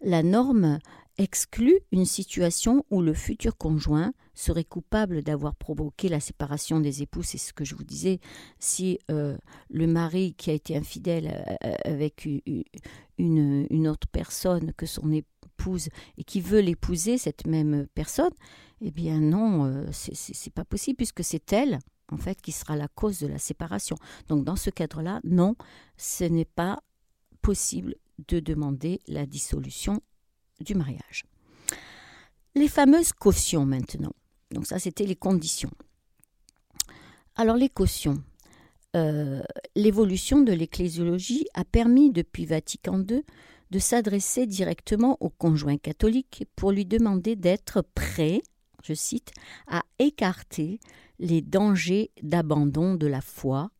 la 0.01 0.23
norme 0.23 0.79
exclut 1.21 1.79
une 1.93 2.07
situation 2.07 2.85
où 2.91 3.03
le 3.03 3.13
futur 3.13 3.57
conjoint 3.59 4.15
serait 4.35 4.65
coupable 4.65 5.23
d'avoir 5.23 5.55
provoqué 5.55 6.09
la 6.09 6.19
séparation 6.19 6.81
des 6.81 7.03
époux. 7.03 7.23
C'est 7.23 7.39
ce 7.39 7.53
que 7.53 7.65
je 7.65 7.75
vous 7.75 7.85
disais. 7.85 8.21
Si 8.59 8.99
euh, 9.11 9.37
le 9.69 9.87
mari 9.87 10.35
qui 10.35 10.51
a 10.51 10.55
été 10.55 10.77
infidèle 10.77 11.27
euh, 11.27 11.55
euh, 11.67 11.75
avec 11.85 12.27
une, 12.27 13.67
une, 13.69 13.89
autre 13.89 14.09
personne 14.11 14.73
que 14.73 14.87
son 14.87 15.13
épouse 15.13 15.91
et 16.17 16.25
qui 16.25 16.41
veut 16.41 16.61
l'épouser, 16.61 17.19
cette 17.19 17.47
même 17.47 17.87
personne, 17.95 18.33
eh 18.81 18.91
bien 18.91 19.21
non, 19.21 19.87
c'est 19.93 20.55
pas 20.55 20.65
possible 20.65 20.97
puisque 20.97 21.23
c'est 21.23 21.53
elle 21.53 21.81
en 22.11 22.17
fait 22.17 22.41
qui 22.41 22.51
sera 22.51 22.77
la 22.77 22.89
cause 22.89 23.21
de 23.21 23.27
la 23.27 23.39
séparation. 23.39 23.97
Donc 24.29 24.45
dans 24.45 24.57
ce 24.57 24.71
cadre-là, 24.71 25.21
non, 25.23 25.55
ce 25.99 26.25
n'est 26.25 26.47
pas 26.47 26.83
possible 27.43 27.97
de 28.29 28.41
demander 28.41 29.01
la 29.07 29.27
dissolution 29.27 30.01
du 30.61 30.75
mariage. 30.75 31.25
Les 32.55 32.69
fameuses 32.69 33.13
cautions 33.13 33.65
maintenant. 33.65 34.13
Donc 34.51 34.67
ça, 34.67 34.79
c'était 34.79 35.07
les 35.07 35.17
conditions. 35.17 35.71
Alors 37.37 37.57
les 37.57 37.69
cautions. 37.69 38.23
Euh, 38.97 39.41
l'évolution 39.77 40.43
de 40.43 40.53
l'ecclésiologie 40.53 41.47
a 41.55 41.65
permis 41.65 42.11
depuis 42.11 42.45
Vatican 42.45 43.05
II 43.09 43.23
de 43.71 43.79
s'adresser 43.79 44.47
directement 44.47 45.17
au 45.21 45.31
conjoint 45.31 45.77
catholique 45.77 46.45
pour 46.57 46.73
lui 46.73 46.85
demander 46.85 47.37
d'être 47.37 47.83
prêt, 47.95 48.43
je 48.83 48.95
cite, 48.95 49.31
à 49.69 49.85
écarter 50.01 50.81
les 51.21 51.41
dangers 51.41 52.11
d'abandon 52.23 52.95
de 52.95 53.07
la 53.07 53.21
foi 53.21 53.71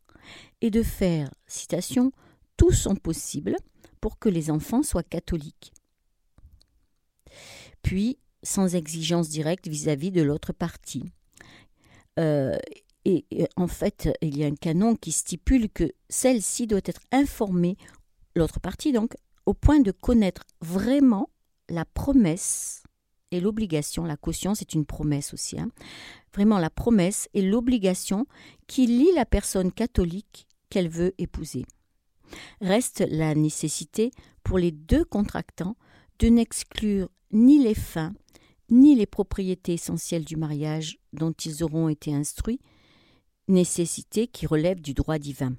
et 0.61 0.71
de 0.71 0.85
faire, 0.85 1.31
citation, 1.49 2.13
tout 2.57 2.71
son 2.71 2.95
possible 2.95 3.57
pour 4.01 4.19
que 4.21 4.29
les 4.29 4.51
enfants 4.51 4.85
soient 4.85 5.03
catholiques 5.03 5.73
puis 7.83 8.19
sans 8.43 8.75
exigence 8.75 9.29
directe 9.29 9.69
vis-à-vis 9.69 10.11
de 10.11 10.23
l'autre 10.23 10.53
partie. 10.53 11.05
Euh, 12.19 12.57
et, 13.05 13.25
en 13.57 13.67
fait, 13.67 14.11
il 14.21 14.37
y 14.37 14.45
a 14.45 14.47
un 14.47 14.55
canon 14.55 14.95
qui 14.95 15.13
stipule 15.13 15.71
que 15.71 15.93
celle-ci 16.09 16.67
doit 16.67 16.81
être 16.85 17.01
informée, 17.13 17.77
l'autre 18.35 18.61
partie 18.61 18.93
donc, 18.93 19.15
au 19.47 19.55
point 19.55 19.81
de 19.81 19.91
connaître 19.91 20.45
vraiment 20.61 21.31
la 21.69 21.85
promesse 21.85 22.83
et 23.31 23.41
l'obligation. 23.41 24.05
La 24.05 24.17
caution, 24.17 24.55
c'est 24.55 24.75
une 24.75 24.85
promesse 24.85 25.33
aussi. 25.33 25.59
Hein. 25.59 25.71
vraiment 26.35 26.59
la 26.59 26.71
promesse 26.71 27.29
et 27.35 27.43
l'obligation 27.43 28.27
qui 28.67 28.87
lie 28.87 29.13
la 29.15 29.25
personne 29.25 29.73
catholique 29.73 30.47
qu'elle 30.69 30.89
veut 30.89 31.15
épouser. 31.19 31.65
Reste 32.61 33.05
la 33.09 33.35
nécessité 33.35 34.13
pour 34.45 34.59
les 34.59 34.71
deux 34.71 35.05
contractants 35.05 35.77
de 36.21 36.29
n'exclure 36.29 37.09
ni 37.33 37.59
les 37.59 37.75
fins, 37.75 38.13
ni 38.69 38.95
les 38.95 39.07
propriétés 39.07 39.73
essentielles 39.73 40.25
du 40.25 40.37
mariage 40.37 40.99
dont 41.15 41.33
ils 41.33 41.65
auront 41.65 41.89
été 41.89 42.15
instruits, 42.15 42.61
nécessité 43.49 44.27
qui 44.27 44.47
relève 44.47 44.83
du 44.83 44.93
droit 44.93 45.19
divin. 45.19 45.55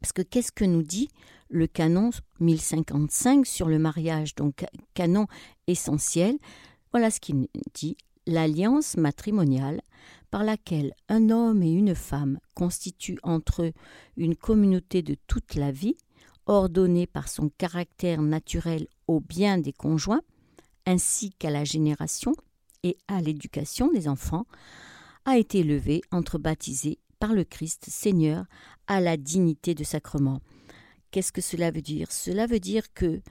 Parce 0.00 0.12
que 0.12 0.22
qu'est-ce 0.22 0.52
que 0.52 0.64
nous 0.64 0.82
dit 0.82 1.08
le 1.50 1.66
canon 1.66 2.10
1055 2.40 3.46
sur 3.46 3.68
le 3.68 3.78
mariage, 3.78 4.34
donc 4.34 4.64
canon 4.94 5.26
essentiel? 5.66 6.38
Voilà 6.90 7.10
ce 7.10 7.20
qu'il 7.20 7.46
dit 7.74 7.98
l'alliance 8.26 8.96
matrimoniale 8.96 9.82
par 10.30 10.44
laquelle 10.44 10.94
un 11.10 11.28
homme 11.28 11.62
et 11.62 11.70
une 11.70 11.94
femme 11.94 12.38
constituent 12.54 13.20
entre 13.22 13.64
eux 13.64 13.72
une 14.16 14.34
communauté 14.34 15.02
de 15.02 15.16
toute 15.26 15.56
la 15.56 15.72
vie, 15.72 15.96
ordonnée 16.46 17.06
par 17.06 17.28
son 17.28 17.50
caractère 17.50 18.22
naturel 18.22 18.86
au 19.06 19.20
bien 19.20 19.58
des 19.58 19.72
conjoints, 19.72 20.22
ainsi 20.86 21.30
qu'à 21.30 21.50
la 21.50 21.64
génération 21.64 22.34
et 22.82 22.96
à 23.08 23.20
l'éducation 23.20 23.90
des 23.90 24.08
enfants, 24.08 24.46
a 25.24 25.38
été 25.38 25.62
levé 25.62 26.02
entre 26.10 26.38
baptisés 26.38 26.98
par 27.18 27.32
le 27.32 27.44
Christ 27.44 27.86
Seigneur 27.88 28.44
à 28.86 29.00
la 29.00 29.16
dignité 29.16 29.74
de 29.74 29.84
sacrement. 29.84 30.40
Qu'est-ce 31.10 31.32
que 31.32 31.40
cela 31.40 31.70
veut 31.70 31.80
dire? 31.80 32.12
Cela 32.12 32.46
veut 32.46 32.60
dire 32.60 32.92
que 32.92 33.22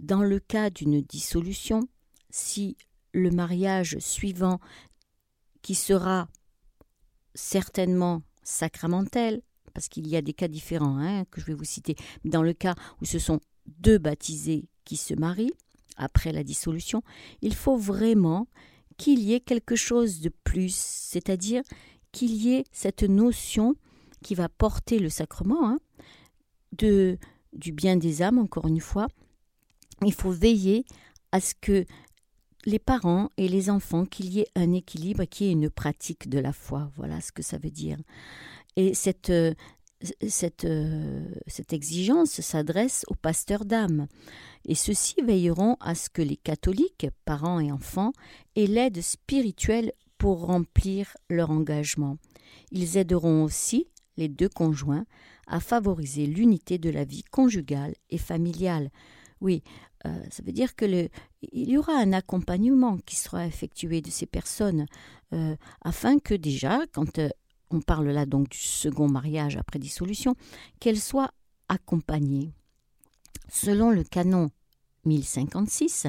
dans 0.00 0.22
le 0.22 0.40
cas 0.40 0.70
d'une 0.70 1.00
dissolution, 1.00 1.88
si 2.30 2.76
le 3.12 3.30
mariage 3.30 3.98
suivant, 3.98 4.60
qui 5.62 5.74
sera 5.74 6.28
certainement 7.34 8.22
sacramentel, 8.42 9.42
parce 9.74 9.88
qu'il 9.88 10.06
y 10.08 10.16
a 10.16 10.22
des 10.22 10.32
cas 10.32 10.48
différents 10.48 10.98
hein, 10.98 11.24
que 11.30 11.40
je 11.40 11.46
vais 11.46 11.54
vous 11.54 11.64
citer, 11.64 11.96
dans 12.24 12.42
le 12.42 12.52
cas 12.52 12.74
où 13.00 13.04
ce 13.04 13.18
sont 13.18 13.40
deux 13.66 13.98
baptisés 13.98 14.68
qui 14.86 14.96
se 14.96 15.12
marient, 15.12 15.52
après 15.98 16.32
la 16.32 16.42
dissolution, 16.42 17.02
il 17.42 17.54
faut 17.54 17.76
vraiment 17.76 18.46
qu'il 18.96 19.20
y 19.20 19.34
ait 19.34 19.40
quelque 19.40 19.76
chose 19.76 20.20
de 20.20 20.30
plus, 20.44 20.74
c'est-à-dire 20.74 21.62
qu'il 22.12 22.32
y 22.32 22.54
ait 22.54 22.64
cette 22.72 23.02
notion 23.02 23.74
qui 24.22 24.34
va 24.34 24.48
porter 24.48 24.98
le 24.98 25.10
sacrement 25.10 25.68
hein, 25.68 25.78
de, 26.78 27.18
du 27.52 27.72
bien 27.72 27.96
des 27.96 28.22
âmes, 28.22 28.38
encore 28.38 28.66
une 28.66 28.80
fois. 28.80 29.08
Il 30.02 30.14
faut 30.14 30.30
veiller 30.30 30.86
à 31.32 31.40
ce 31.40 31.54
que 31.60 31.84
les 32.64 32.78
parents 32.78 33.30
et 33.36 33.48
les 33.48 33.70
enfants 33.70 34.06
qu'il 34.06 34.28
y 34.30 34.40
ait 34.40 34.48
un 34.54 34.72
équilibre, 34.72 35.24
qu'il 35.24 35.46
y 35.46 35.50
ait 35.50 35.52
une 35.52 35.70
pratique 35.70 36.28
de 36.28 36.38
la 36.38 36.52
foi. 36.52 36.90
Voilà 36.96 37.20
ce 37.20 37.32
que 37.32 37.42
ça 37.42 37.58
veut 37.58 37.70
dire. 37.70 37.98
Et 38.76 38.94
cette, 38.94 39.30
euh, 39.30 39.54
cette, 40.26 40.64
euh, 40.64 41.24
cette 41.46 41.72
exigence 41.72 42.40
s'adresse 42.40 43.04
aux 43.08 43.14
pasteurs 43.14 43.64
d'âme. 43.64 44.06
Et 44.66 44.74
ceux-ci 44.74 45.16
veilleront 45.22 45.76
à 45.80 45.94
ce 45.94 46.10
que 46.10 46.22
les 46.22 46.36
catholiques, 46.36 47.08
parents 47.24 47.60
et 47.60 47.72
enfants, 47.72 48.12
aient 48.56 48.66
l'aide 48.66 49.00
spirituelle 49.00 49.92
pour 50.18 50.46
remplir 50.46 51.16
leur 51.30 51.50
engagement. 51.50 52.18
Ils 52.70 52.96
aideront 52.96 53.44
aussi 53.44 53.86
les 54.16 54.28
deux 54.28 54.48
conjoints 54.48 55.04
à 55.46 55.60
favoriser 55.60 56.26
l'unité 56.26 56.78
de 56.78 56.90
la 56.90 57.04
vie 57.04 57.22
conjugale 57.22 57.94
et 58.10 58.18
familiale. 58.18 58.90
Oui, 59.40 59.62
euh, 60.06 60.24
ça 60.30 60.42
veut 60.42 60.52
dire 60.52 60.74
que 60.74 60.86
il 61.42 61.70
y 61.70 61.76
aura 61.76 61.92
un 61.94 62.12
accompagnement 62.12 62.98
qui 62.98 63.16
sera 63.16 63.46
effectué 63.46 64.00
de 64.00 64.10
ces 64.10 64.26
personnes 64.26 64.86
euh, 65.32 65.56
afin 65.82 66.18
que 66.18 66.34
déjà, 66.34 66.80
quand 66.92 67.20
on 67.70 67.80
parle 67.80 68.08
là 68.08 68.26
donc 68.26 68.48
du 68.48 68.58
second 68.58 69.08
mariage 69.08 69.56
après 69.56 69.78
dissolution, 69.78 70.34
qu'elles 70.80 71.00
soient 71.00 71.32
accompagnées. 71.68 72.52
Selon 73.48 73.90
le 73.90 74.04
canon 74.04 74.50
1056, 75.04 76.06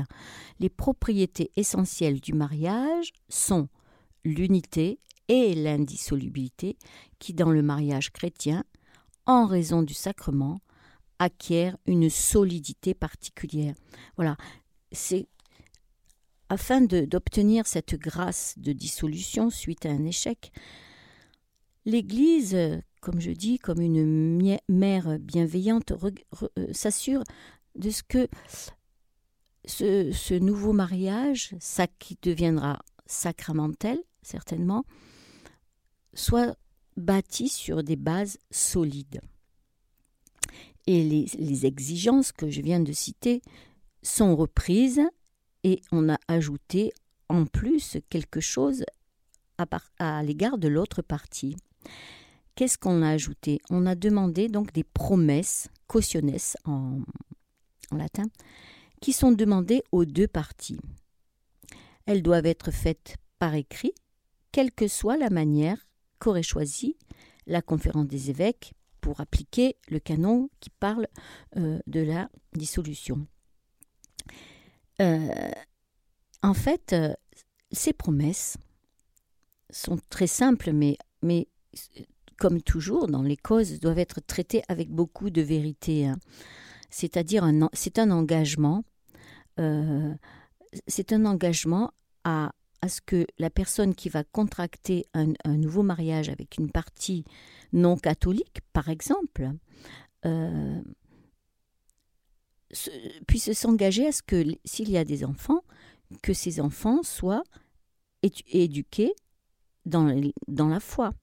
les 0.60 0.70
propriétés 0.70 1.52
essentielles 1.56 2.20
du 2.20 2.34
mariage 2.34 3.14
sont 3.30 3.68
l'unité 4.24 5.00
et 5.28 5.54
l'indissolubilité 5.56 6.78
qui, 7.20 7.34
dans 7.34 7.52
le 7.52 7.62
mariage 7.62 8.12
chrétien, 8.12 8.64
en 9.26 9.46
raison 9.46 9.84
du 9.84 9.94
sacrement, 9.94 10.60
acquiert 11.20 11.78
une 11.86 12.10
solidité 12.10 12.94
particulière. 12.94 13.76
Voilà, 14.16 14.38
c'est 14.92 15.28
afin 16.50 16.82
d'obtenir 16.82 17.68
cette 17.68 17.96
grâce 17.96 18.54
de 18.58 18.72
dissolution 18.72 19.50
suite 19.50 19.86
à 19.86 19.90
un 19.90 20.06
échec. 20.06 20.52
L'Église, 21.88 22.58
comme 23.00 23.22
je 23.22 23.32
dis, 23.32 23.60
comme 23.60 23.79
une 23.79 24.60
mère 24.67 25.17
bienveillante, 25.20 25.94
euh, 25.94 26.67
s'assure 26.74 27.24
de 27.75 27.89
ce 27.91 28.03
que 28.03 28.27
ce, 29.63 30.38
nouveau 30.38 30.74
mariage, 30.74 31.56
ça 31.62 31.88
qui 31.88 32.17
deviendra 32.22 32.84
sacramentel, 33.06 34.00
certainement, 34.22 34.84
soit 36.13 36.58
bâti 36.98 37.48
sur 37.48 37.84
des 37.84 37.96
bases 37.96 38.38
solides. 38.51 39.22
Et 40.88 41.03
les, 41.06 41.65
exigences 41.65 42.34
que 42.34 42.50
je 42.50 42.62
viens 42.62 42.82
de 42.82 42.91
citer 42.91 43.41
sont 44.03 44.36
reprises 44.36 45.03
et 45.63 45.82
on 45.94 46.10
a 46.10 46.17
ajouté 46.27 46.91
en 47.29 47.46
plus 47.46 47.98
quelque 48.10 48.41
chose 48.41 48.84
à 50.00 50.22
l'égard 50.22 50.58
de 50.58 50.67
l'autre 50.67 51.01
partie. 51.01 51.56
Qu'est-ce 52.56 52.77
qu'on 52.77 53.03
a 53.03 53.10
ajouté? 53.10 53.60
On 53.70 53.86
a 53.86 53.96
demandé 53.96 54.50
donc 54.50 54.74
des 54.74 54.84
promesses, 54.84 55.70
cautionnes 55.86 56.36
en, 56.65 57.01
latin, 57.91 58.25
qui 59.00 59.13
sont 59.13 59.32
demandées 59.32 59.84
aux 59.91 60.06
deux 60.06 60.27
parties. 60.27 60.79
Elles 62.08 62.24
doivent 62.24 62.48
être 62.48 62.72
faites 62.72 63.17
par 63.38 63.53
écrit, 63.53 63.94
quelle 64.51 64.72
que 64.72 64.88
soit 64.88 65.17
la 65.17 65.29
manière 65.29 65.88
qu'aurait 66.20 66.41
choisi 66.41 66.98
la 67.46 67.62
conférence 67.62 68.08
des 68.08 68.32
évêques 68.32 68.74
pour 69.01 69.22
appliquer 69.22 69.75
le 69.89 70.00
canon 70.00 70.50
qui 70.60 70.72
parle 70.72 71.08
euh, 71.58 71.79
de 71.86 72.00
la 72.00 72.29
dissolution. 72.53 73.27
Euh, 75.00 75.51
en 76.41 76.53
fait, 76.53 76.94
euh, 76.94 77.13
ces 77.72 77.94
promesses 77.94 78.58
sont 79.70 80.00
très 80.10 80.27
simples, 80.27 80.72
mais 80.74 81.48
comme 82.38 82.62
toujours, 82.62 83.08
dans 83.08 83.24
les 83.24 83.38
causes, 83.38 83.80
doivent 83.80 84.00
être 84.00 84.22
traitées 84.22 84.64
avec 84.68 84.90
beaucoup 84.90 85.30
de 85.30 85.42
vérité. 85.42 86.08
Hein. 86.08 86.18
C'est-à-dire, 86.90 87.50
c'est 87.74 88.00
un 88.00 88.12
engagement, 88.12 88.84
c'est 90.88 91.13
un 91.13 91.26
engagement 91.26 91.92
à 92.24 92.52
ce 92.88 93.02
que 93.02 93.26
la 93.40 93.50
personne 93.50 93.96
qui 93.96 94.10
va 94.10 94.24
contracter 94.24 95.06
un, 95.13 95.34
nouveau 95.46 95.84
mariage 95.84 96.30
avec 96.30 96.58
une 96.58 96.72
partie 96.72 97.26
non 97.74 97.98
catholique, 97.98 98.60
par 98.74 98.90
exemple, 98.90 99.52
euh, 100.26 100.82
puisse 103.28 103.52
s'engager 103.54 104.08
à 104.08 104.12
ce 104.12 104.22
que 104.22 104.44
s'il 104.66 104.90
y 104.90 104.98
a 104.98 105.06
des 105.06 105.24
enfants, 105.26 105.63
que 106.22 106.34
ces 106.34 106.60
enfants 106.62 107.04
soient 107.04 107.44
éduqués 108.24 109.13
dans 109.86 110.08
la 110.70 110.80
foi. 110.80 111.13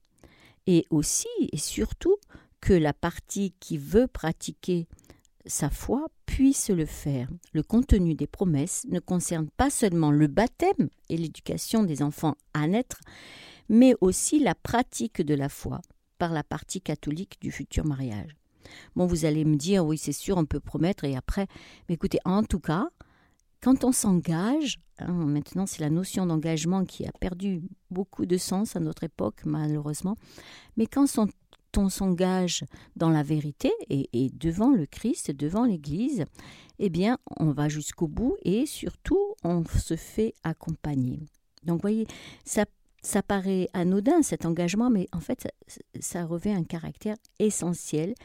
Et 0.67 0.85
aussi 0.89 1.27
et 1.51 1.57
surtout 1.57 2.17
que 2.61 2.73
la 2.73 2.93
partie 2.93 3.53
qui 3.59 3.77
veut 3.77 4.07
pratiquer 4.07 4.87
sa 5.45 5.69
foi 5.69 6.07
puisse 6.25 6.69
le 6.69 6.85
faire. 6.85 7.29
Le 7.53 7.63
contenu 7.63 8.15
des 8.15 8.27
promesses 8.27 8.85
ne 8.89 8.99
concerne 8.99 9.49
pas 9.57 9.69
seulement 9.69 10.11
le 10.11 10.27
baptême 10.27 10.89
et 11.09 11.17
l'éducation 11.17 11.83
des 11.83 12.01
enfants 12.01 12.35
à 12.53 12.67
naître, 12.67 13.01
mais 13.69 13.95
aussi 14.01 14.39
la 14.39 14.55
pratique 14.55 15.21
de 15.21 15.35
la 15.35 15.49
foi 15.49 15.81
par 16.17 16.33
la 16.33 16.43
partie 16.43 16.81
catholique 16.81 17.37
du 17.41 17.51
futur 17.51 17.85
mariage. 17.85 18.35
Bon, 18.95 19.05
vous 19.05 19.25
allez 19.25 19.45
me 19.45 19.55
dire, 19.55 19.85
oui, 19.85 19.97
c'est 19.97 20.11
sûr, 20.11 20.37
on 20.37 20.45
peut 20.45 20.59
promettre 20.59 21.03
et 21.03 21.15
après, 21.15 21.47
mais 21.87 21.95
écoutez, 21.95 22.19
en 22.25 22.43
tout 22.43 22.59
cas, 22.59 22.89
quand 23.65 23.83
on 23.83 23.91
s'engage, 23.91 24.77
hein, 24.99 25.11
maintenant 25.11 25.65
c'est 25.65 25.81
la 25.81 25.89
notion 25.89 26.27
d'engagement 26.27 26.85
qui 26.85 27.03
a 27.07 27.11
perdu 27.19 27.63
beaucoup 27.89 28.27
de 28.27 28.37
sens 28.37 28.75
à 28.75 28.79
notre 28.79 29.05
époque, 29.05 29.41
malheureusement, 29.43 30.17
mais 30.77 30.85
quand 30.85 31.07
on 31.17 31.27
on 31.77 31.89
s'engage 31.89 32.63
dans 32.95 33.09
la 33.09 33.21
vérité 33.21 33.69
et, 33.89 34.29
devant 34.33 34.71
le 34.71 34.85
Christ, 34.85 35.31
devant 35.31 35.65
l'Église, 35.65 36.23
eh 36.79 36.89
bien, 36.89 37.17
on 37.37 37.51
va 37.51 37.67
jusqu'au 37.67 38.07
bout 38.07 38.37
et 38.45 38.65
surtout, 38.65 39.19
on 39.43 39.65
se 39.65 39.97
fait 39.97 40.33
accompagner. 40.43 41.19
Donc, 41.63 41.81
voyez, 41.81 42.07
ça, 42.45 42.63
paraît 43.27 43.67
anodin 43.73 44.21
cet 44.21 44.45
engagement, 44.45 44.89
mais 44.89 45.09
en 45.11 45.19
fait, 45.19 45.49
ça 45.99 46.25
revêt 46.25 46.53
un 46.53 46.63
caractère 46.63 47.17
essentiel 47.39 48.15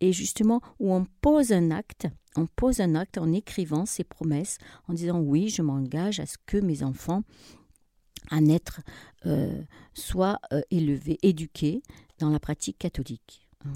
et 0.00 0.12
justement 0.12 0.60
où 0.78 0.94
on 0.94 1.04
pose 1.20 1.50
un 1.50 1.72
acte, 1.72 2.06
on 2.36 2.46
pose 2.46 2.80
un 2.80 2.94
acte 2.94 3.18
en 3.18 3.32
écrivant 3.32 3.86
ses 3.86 4.04
promesses, 4.04 4.58
en 4.88 4.94
disant 4.94 5.20
oui, 5.20 5.48
je 5.48 5.62
m'engage 5.62 6.20
à 6.20 6.26
ce 6.26 6.36
que 6.46 6.56
mes 6.56 6.82
enfants 6.82 7.22
à 8.30 8.40
naître 8.40 8.80
euh, 9.26 9.62
soient 9.94 10.38
euh, 10.52 10.60
élevés, 10.70 11.18
éduqués 11.22 11.82
dans 12.18 12.30
la 12.30 12.38
pratique 12.38 12.78
catholique. 12.78 13.48
Hein. 13.64 13.72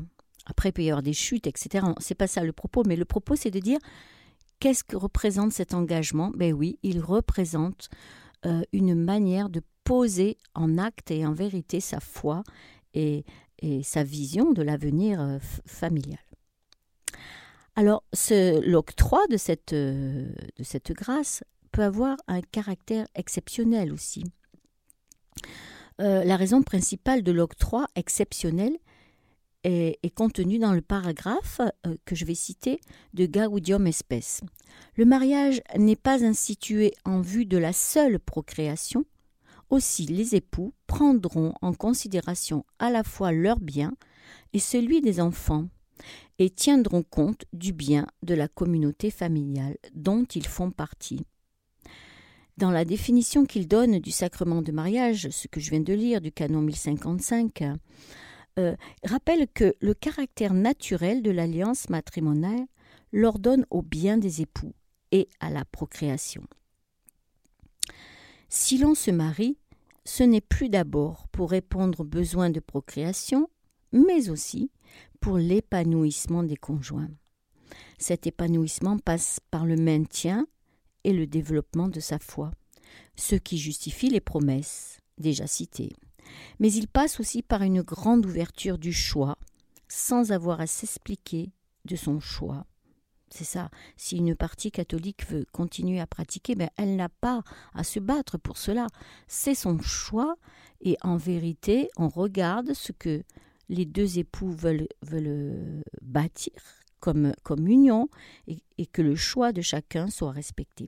Après, 0.47 0.69
il 0.69 0.73
peut 0.73 0.83
y 0.83 0.91
avoir 0.91 1.03
des 1.03 1.15
chutes, 1.15 1.47
etc. 1.47 1.87
C'est 1.99 2.15
pas 2.15 2.27
ça 2.27 2.45
le 2.45 2.53
propos, 2.53 2.83
mais 2.87 2.97
le 2.97 3.07
propos, 3.07 3.35
c'est 3.35 3.51
de 3.51 3.59
dire 3.59 3.79
qu'est-ce 4.61 4.85
que 4.85 4.97
représente 4.97 5.53
cet 5.53 5.75
engagement? 5.75 6.31
Ben 6.35 6.53
oui, 6.53 6.79
il 6.83 7.01
représente 7.01 7.89
euh, 8.45 8.63
une 8.73 8.95
manière 8.95 9.49
de 9.49 9.63
poser 9.85 10.37
en 10.55 10.79
acte 10.79 11.11
et 11.11 11.27
en 11.27 11.33
vérité 11.33 11.81
sa 11.81 12.01
foi 12.01 12.43
et, 12.93 13.25
sa 13.83 14.05
vision 14.05 14.53
de 14.53 14.61
l'avenir 14.61 15.39
familial. 15.65 16.19
Alors, 17.77 18.05
l'octroi 18.63 19.27
de 19.31 19.37
cette, 19.37 19.73
euh, 19.73 20.33
de 20.57 20.63
cette 20.63 20.93
grâce 20.93 21.43
peut 21.73 21.83
avoir 21.83 22.17
un 22.29 22.41
caractère 22.41 23.07
exceptionnel 23.17 23.93
aussi. 23.93 24.25
Euh, 26.01 26.25
la 26.25 26.37
raison 26.37 26.63
principale 26.63 27.23
de 27.23 27.33
l'octroi 27.33 27.87
exceptionnel 27.97 28.79
est, 29.65 30.15
contenue 30.15 30.59
dans 30.59 30.73
le 30.73 30.83
paragraphe 30.83 31.61
euh, 31.87 31.97
que 32.05 32.15
je 32.15 32.25
vais 32.25 32.35
citer 32.35 32.81
de 33.15 33.27
Gaudium 33.27 33.87
Espèce. 33.87 34.43
Le 34.97 35.05
mariage 35.05 35.63
n'est 35.77 35.97
pas 35.97 36.23
institué 36.25 36.93
en 37.05 37.21
vue 37.21 37.47
de 37.47 37.57
la 37.57 37.73
seule 37.73 38.19
procréation. 38.19 39.05
Aussi, 39.71 40.05
les 40.07 40.35
époux 40.35 40.75
prendront 40.87 41.55
en 41.63 41.73
considération 41.73 42.65
à 42.79 42.91
la 42.91 43.03
fois 43.03 43.33
leur 43.33 43.59
bien 43.59 43.95
et 44.53 44.59
celui 44.59 45.01
des 45.01 45.21
enfants, 45.21 45.69
et 46.39 46.51
tiendront 46.51 47.03
compte 47.03 47.45
du 47.53 47.73
bien 47.73 48.07
de 48.23 48.35
la 48.35 48.49
communauté 48.49 49.11
familiale 49.11 49.77
dont 49.95 50.25
ils 50.25 50.47
font 50.47 50.71
partie 50.71 51.25
dans 52.57 52.71
la 52.71 52.85
définition 52.85 53.45
qu'il 53.45 53.67
donne 53.67 53.99
du 53.99 54.11
sacrement 54.11 54.63
de 54.63 54.73
mariage, 54.73 55.29
ce 55.31 55.49
que 55.49 55.61
je 55.61 55.71
viens 55.71 55.81
de 55.81 55.93
lire 55.93 56.21
du 56.21 56.31
canon 56.31 56.61
1055, 56.61 57.65
euh, 58.59 58.77
rappelle 59.05 59.49
que 59.49 59.75
le 59.81 59.95
caractère 59.95 60.55
naturel 60.55 61.23
de 61.23 61.31
l'alliance 61.31 61.89
matrimoniale 61.91 62.67
l'ordonne 63.13 63.67
au 63.71 63.83
bien 63.83 64.19
des 64.19 64.41
époux 64.41 64.75
et 65.11 65.29
à 65.41 65.51
la 65.51 65.65
procréation. 65.65 66.45
Si 68.49 68.79
l'on 68.79 68.95
se 68.95 69.11
marie, 69.11 69.59
ce 70.05 70.23
n'est 70.23 70.41
plus 70.41 70.69
d'abord 70.69 71.27
pour 71.33 71.51
répondre 71.51 72.01
aux 72.01 72.05
besoins 72.05 72.51
de 72.51 72.61
procréation, 72.61 73.49
mais 73.93 74.31
aussi 74.31 74.71
pour 75.21 75.39
l'épanouissement 75.39 76.43
des 76.43 76.57
conjoints. 76.57 77.11
Cet 77.99 78.27
épanouissement 78.27 78.99
passe 78.99 79.41
par 79.51 79.67
le 79.67 79.77
maintien 79.77 80.47
et 81.05 81.13
le 81.13 81.27
développement 81.27 81.89
de 81.89 82.01
sa 82.01 82.19
foi. 82.19 82.51
ce 83.17 83.37
qui 83.37 83.59
justifie 83.59 84.09
les 84.09 84.21
promesses 84.21 84.99
déjà 85.19 85.47
citées. 85.47 85.93
Mais 86.59 86.73
il 86.73 86.89
passe 86.89 87.21
aussi 87.21 87.43
par 87.43 87.63
une 87.63 87.83
grande 87.83 88.27
ouverture 88.27 88.79
du 88.79 88.93
choix, 88.93 89.37
sans 89.89 90.33
avoir 90.33 90.61
à 90.61 90.67
s'expliquer 90.67 91.53
de 91.85 91.97
son 91.97 92.21
choix. 92.21 92.67
C'est 93.31 93.45
ça. 93.45 93.69
Si 93.97 94.17
une 94.17 94.37
partie 94.37 94.71
catholique 94.71 95.29
veut 95.29 95.45
continuer 95.53 96.01
à 96.01 96.07
pratiquer, 96.07 96.55
ben 96.55 96.71
elle 96.77 96.97
n'a 96.97 97.09
pas 97.09 97.43
à 97.75 97.83
se 97.83 97.99
battre 97.99 98.39
pour 98.39 98.59
cela. 98.59 98.87
C'est 99.27 99.57
son 99.57 99.79
choix 99.81 100.37
et 100.81 100.97
en 101.03 101.17
vérité, 101.17 101.89
on 101.97 102.09
regarde 102.09 102.75
ce 102.75 102.93
que 102.93 103.23
les 103.69 103.85
deux 103.85 104.19
époux 104.19 104.51
veulent, 104.51 104.89
veulent 105.03 105.83
bâtir 106.03 106.53
comme, 107.01 107.69
union 107.69 108.09
et, 108.47 108.87
que 108.87 109.03
le 109.03 109.15
choix 109.15 109.53
de 109.53 109.61
chacun 109.61 110.09
soit 110.09 110.33
respecté. 110.33 110.87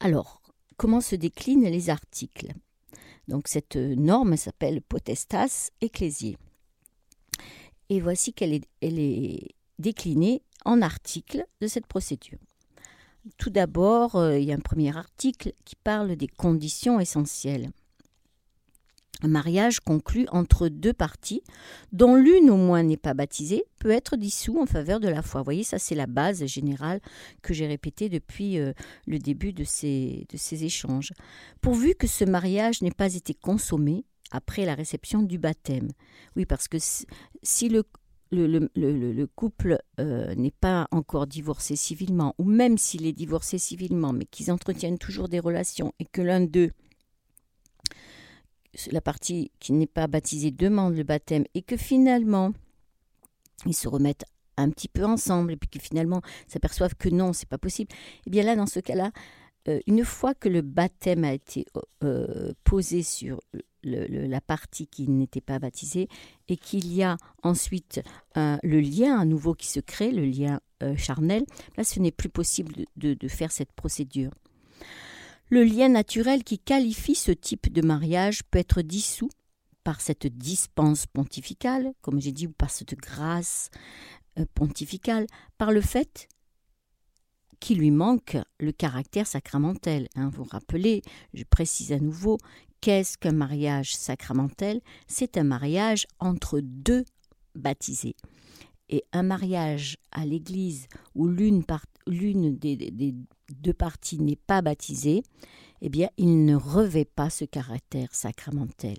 Alors, 0.00 0.42
comment 0.76 1.00
se 1.00 1.16
déclinent 1.16 1.64
les 1.64 1.90
articles? 1.90 2.52
Donc 3.26 3.48
cette 3.48 3.76
norme 3.76 4.36
s'appelle 4.36 4.82
potestas 4.82 5.70
ecclésiae. 5.80 6.36
Et 7.88 8.00
voici 8.00 8.32
qu'elle 8.32 8.52
est, 8.52 8.68
elle 8.80 8.98
est 8.98 9.54
déclinée 9.78 10.42
en 10.64 10.82
articles 10.82 11.44
de 11.60 11.66
cette 11.66 11.86
procédure. 11.86 12.38
Tout 13.36 13.50
d'abord, 13.50 14.16
euh, 14.16 14.38
il 14.38 14.46
y 14.46 14.52
a 14.52 14.54
un 14.54 14.60
premier 14.60 14.96
article 14.96 15.52
qui 15.64 15.76
parle 15.76 16.16
des 16.16 16.28
conditions 16.28 17.00
essentielles. 17.00 17.70
Un 19.22 19.28
mariage 19.28 19.80
conclu 19.80 20.26
entre 20.30 20.68
deux 20.68 20.92
parties, 20.92 21.42
dont 21.92 22.14
l'une 22.14 22.50
au 22.50 22.56
moins 22.56 22.84
n'est 22.84 22.96
pas 22.96 23.14
baptisée, 23.14 23.64
peut 23.80 23.90
être 23.90 24.16
dissous 24.16 24.60
en 24.60 24.66
faveur 24.66 25.00
de 25.00 25.08
la 25.08 25.22
foi. 25.22 25.40
Vous 25.40 25.46
voyez, 25.46 25.64
ça 25.64 25.78
c'est 25.78 25.96
la 25.96 26.06
base 26.06 26.46
générale 26.46 27.00
que 27.42 27.52
j'ai 27.52 27.66
répétée 27.66 28.08
depuis 28.08 28.58
euh, 28.58 28.72
le 29.06 29.18
début 29.18 29.52
de 29.52 29.64
ces, 29.64 30.26
échanges. 30.52 31.12
Pourvu 31.60 31.94
que 31.94 32.06
ce 32.06 32.24
mariage 32.24 32.80
n'ait 32.80 32.90
pas 32.92 33.14
été 33.14 33.34
consommé 33.34 34.04
après 34.30 34.64
la 34.64 34.74
réception 34.74 35.22
du 35.22 35.38
baptême. 35.38 35.88
Oui, 36.36 36.46
parce 36.46 36.68
que 36.68 36.78
si 36.78 37.68
le, 37.68 37.82
le, 38.30 39.26
couple 39.26 39.78
euh, 39.98 40.34
n'est 40.36 40.52
pas 40.52 40.86
encore 40.92 41.26
divorcé 41.26 41.74
civilement, 41.74 42.34
ou 42.38 42.44
même 42.44 42.78
s'il 42.78 43.06
est 43.06 43.12
divorcé 43.12 43.58
civilement, 43.58 44.12
mais 44.12 44.26
qu'ils 44.26 44.52
entretiennent 44.52 44.98
toujours 44.98 45.28
des 45.28 45.40
relations 45.40 45.92
et 45.98 46.04
que 46.04 46.22
l'un 46.22 46.40
d'eux, 46.40 46.70
la 48.90 49.00
partie 49.00 49.50
qui 49.60 49.72
n'est 49.72 49.86
pas 49.86 50.06
baptisée, 50.06 50.50
demande 50.50 50.96
le 50.96 51.02
baptême 51.02 51.44
et 51.54 51.62
que 51.62 51.76
finalement 51.76 52.52
ils 53.66 53.74
se 53.74 53.88
remettent 53.88 54.24
un 54.56 54.70
petit 54.70 54.88
peu 54.88 55.04
ensemble 55.04 55.52
et 55.52 55.56
puis 55.56 55.68
que 55.68 55.78
finalement 55.78 56.22
s'aperçoivent 56.46 56.94
que 56.94 57.08
non, 57.08 57.32
c'est 57.32 57.48
pas 57.48 57.58
possible, 57.58 57.92
eh 58.26 58.30
bien 58.30 58.42
là, 58.42 58.56
dans 58.56 58.66
ce 58.66 58.80
cas-là, 58.80 59.12
euh, 59.68 59.80
une 59.86 60.04
fois 60.04 60.34
que 60.34 60.48
le 60.48 60.62
baptême 60.62 61.24
a 61.24 61.32
été 61.32 61.66
euh, 62.04 62.52
posé 62.64 63.02
sur 63.02 63.40
la 63.84 64.40
partie 64.40 64.86
qui 64.86 65.08
n'était 65.08 65.40
pas 65.40 65.58
baptisée 65.58 66.08
et 66.48 66.56
qu'il 66.56 66.92
y 66.92 67.02
a 67.02 67.16
ensuite 67.42 68.02
le 68.34 68.80
lien 68.80 69.18
à 69.18 69.24
nouveau 69.24 69.54
qui 69.54 69.68
se 69.68 69.80
crée, 69.80 70.10
le 70.10 70.24
lien 70.24 70.60
euh, 70.82 70.96
charnel, 70.96 71.44
là 71.76 71.82
ce 71.82 71.98
n'est 71.98 72.12
plus 72.12 72.28
possible 72.28 72.84
de, 72.96 73.16
faire 73.28 73.50
cette 73.50 73.72
procédure. 73.72 74.30
Le 75.50 75.64
lien 75.64 75.88
naturel 75.88 76.44
qui 76.44 76.58
qualifie 76.58 77.14
ce 77.14 77.32
type 77.32 77.72
de 77.72 77.80
mariage 77.80 78.42
peut 78.44 78.58
être 78.58 78.82
dissous 78.82 79.30
par 79.82 80.02
cette 80.02 80.26
dispense 80.26 81.06
pontificale, 81.06 81.94
comme 82.02 82.20
j'ai 82.20 82.32
dit, 82.32 82.46
ou 82.46 82.52
par 82.52 82.70
cette 82.70 82.94
grâce 82.94 83.70
pontificale, 84.54 85.26
par 85.56 85.72
le 85.72 85.80
fait 85.80 86.28
qu'il 87.60 87.78
lui 87.78 87.90
manque 87.90 88.36
le 88.60 88.72
caractère 88.72 89.26
sacramentel. 89.26 90.08
Hein. 90.14 90.28
Vous 90.28 90.44
vous 90.44 90.50
rappelez, 90.50 91.02
je 91.32 91.44
précise 91.44 91.92
à 91.92 91.98
nouveau, 91.98 92.36
qu'est-ce 92.82 93.16
qu'un 93.16 93.32
mariage 93.32 93.96
sacramentel? 93.96 94.82
C'est 95.06 95.38
un 95.38 95.44
mariage 95.44 96.06
entre 96.20 96.60
deux 96.60 97.04
baptisés. 97.54 98.16
Et 98.90 99.04
un 99.12 99.22
mariage 99.22 99.96
à 100.12 100.24
l'église 100.24 100.86
où 101.14 101.26
l'une, 101.26 101.64
des, 102.08 103.14
deux 103.50 103.72
parties 103.72 104.20
n'est 104.20 104.36
pas 104.36 104.62
baptisée, 104.62 105.22
eh 105.80 105.88
bien, 105.88 106.08
il 106.16 106.44
ne 106.44 106.54
revêt 106.54 107.04
pas 107.04 107.30
ce 107.30 107.44
caractère 107.44 108.14
sacramentel. 108.14 108.98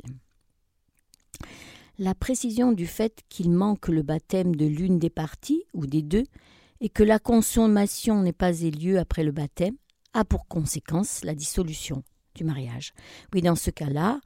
La 1.98 2.15
précision 2.15 2.72
du 2.72 2.88
fait 2.88 3.24
qu'il 3.28 3.52
manque 3.52 3.89
le 3.89 4.04
baptême 4.04 4.56
de 4.56 4.65
l'une 4.65 5.00
des 5.00 5.10
parties 5.10 5.63
ou 5.74 5.86
des 5.86 6.02
deux 6.02 6.26
et 6.80 6.89
que 6.89 7.04
la 7.04 7.19
consommation 7.19 8.22
n'ait 8.22 8.32
pas 8.32 8.54
eu 8.54 8.72
lieu 8.72 9.00
après 9.00 9.24
le 9.24 9.34
baptême, 9.34 9.76
a 10.13 10.24
pour 10.24 10.48
conséquence 10.48 11.24
la 11.24 11.36
dissolution 11.36 12.04
du 12.36 12.43
mariage. 12.43 12.93
Oui, 13.34 13.41
dans 13.41 13.56
ce 13.56 13.69
cas-là, 13.69 14.22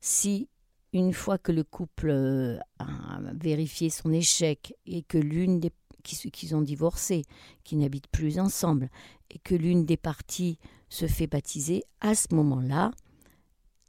si 0.00 0.48
une 0.92 1.12
fois 1.12 1.36
que 1.36 1.52
le 1.52 1.64
couple 1.64 2.10
euh, 2.10 2.58
a 2.78 3.20
vérifié 3.34 3.90
son 3.90 4.12
échec 4.12 4.74
et 4.86 5.02
que 5.02 5.18
l'une 5.18 5.60
des 5.60 5.72
qu'ils 6.06 6.54
ont 6.54 6.62
divorcé, 6.62 7.24
qui 7.64 7.76
n'habitent 7.76 8.08
plus 8.08 8.38
ensemble, 8.38 8.90
et 9.30 9.38
que 9.38 9.54
l'une 9.54 9.84
des 9.84 9.96
parties 9.96 10.58
se 10.88 11.06
fait 11.06 11.26
baptiser, 11.26 11.84
à 12.00 12.14
ce 12.14 12.34
moment-là, 12.34 12.92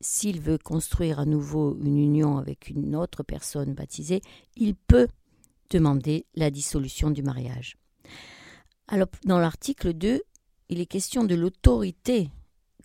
s'il 0.01 0.41
veut 0.41 0.57
construire 0.57 1.19
à 1.19 1.25
nouveau 1.25 1.77
une 1.79 1.97
union 1.97 2.37
avec 2.37 2.69
une 2.69 2.95
autre 2.95 3.23
personne 3.23 3.73
baptisée, 3.73 4.21
il 4.55 4.75
peut 4.75 5.07
demander 5.69 6.25
la 6.35 6.51
dissolution 6.51 7.09
du 7.09 7.23
mariage. 7.23 7.77
Alors, 8.87 9.07
dans 9.25 9.39
l'article 9.39 9.93
2, 9.93 10.21
il 10.69 10.79
est 10.79 10.85
question 10.85 11.23
de 11.23 11.35
l'autorité 11.35 12.29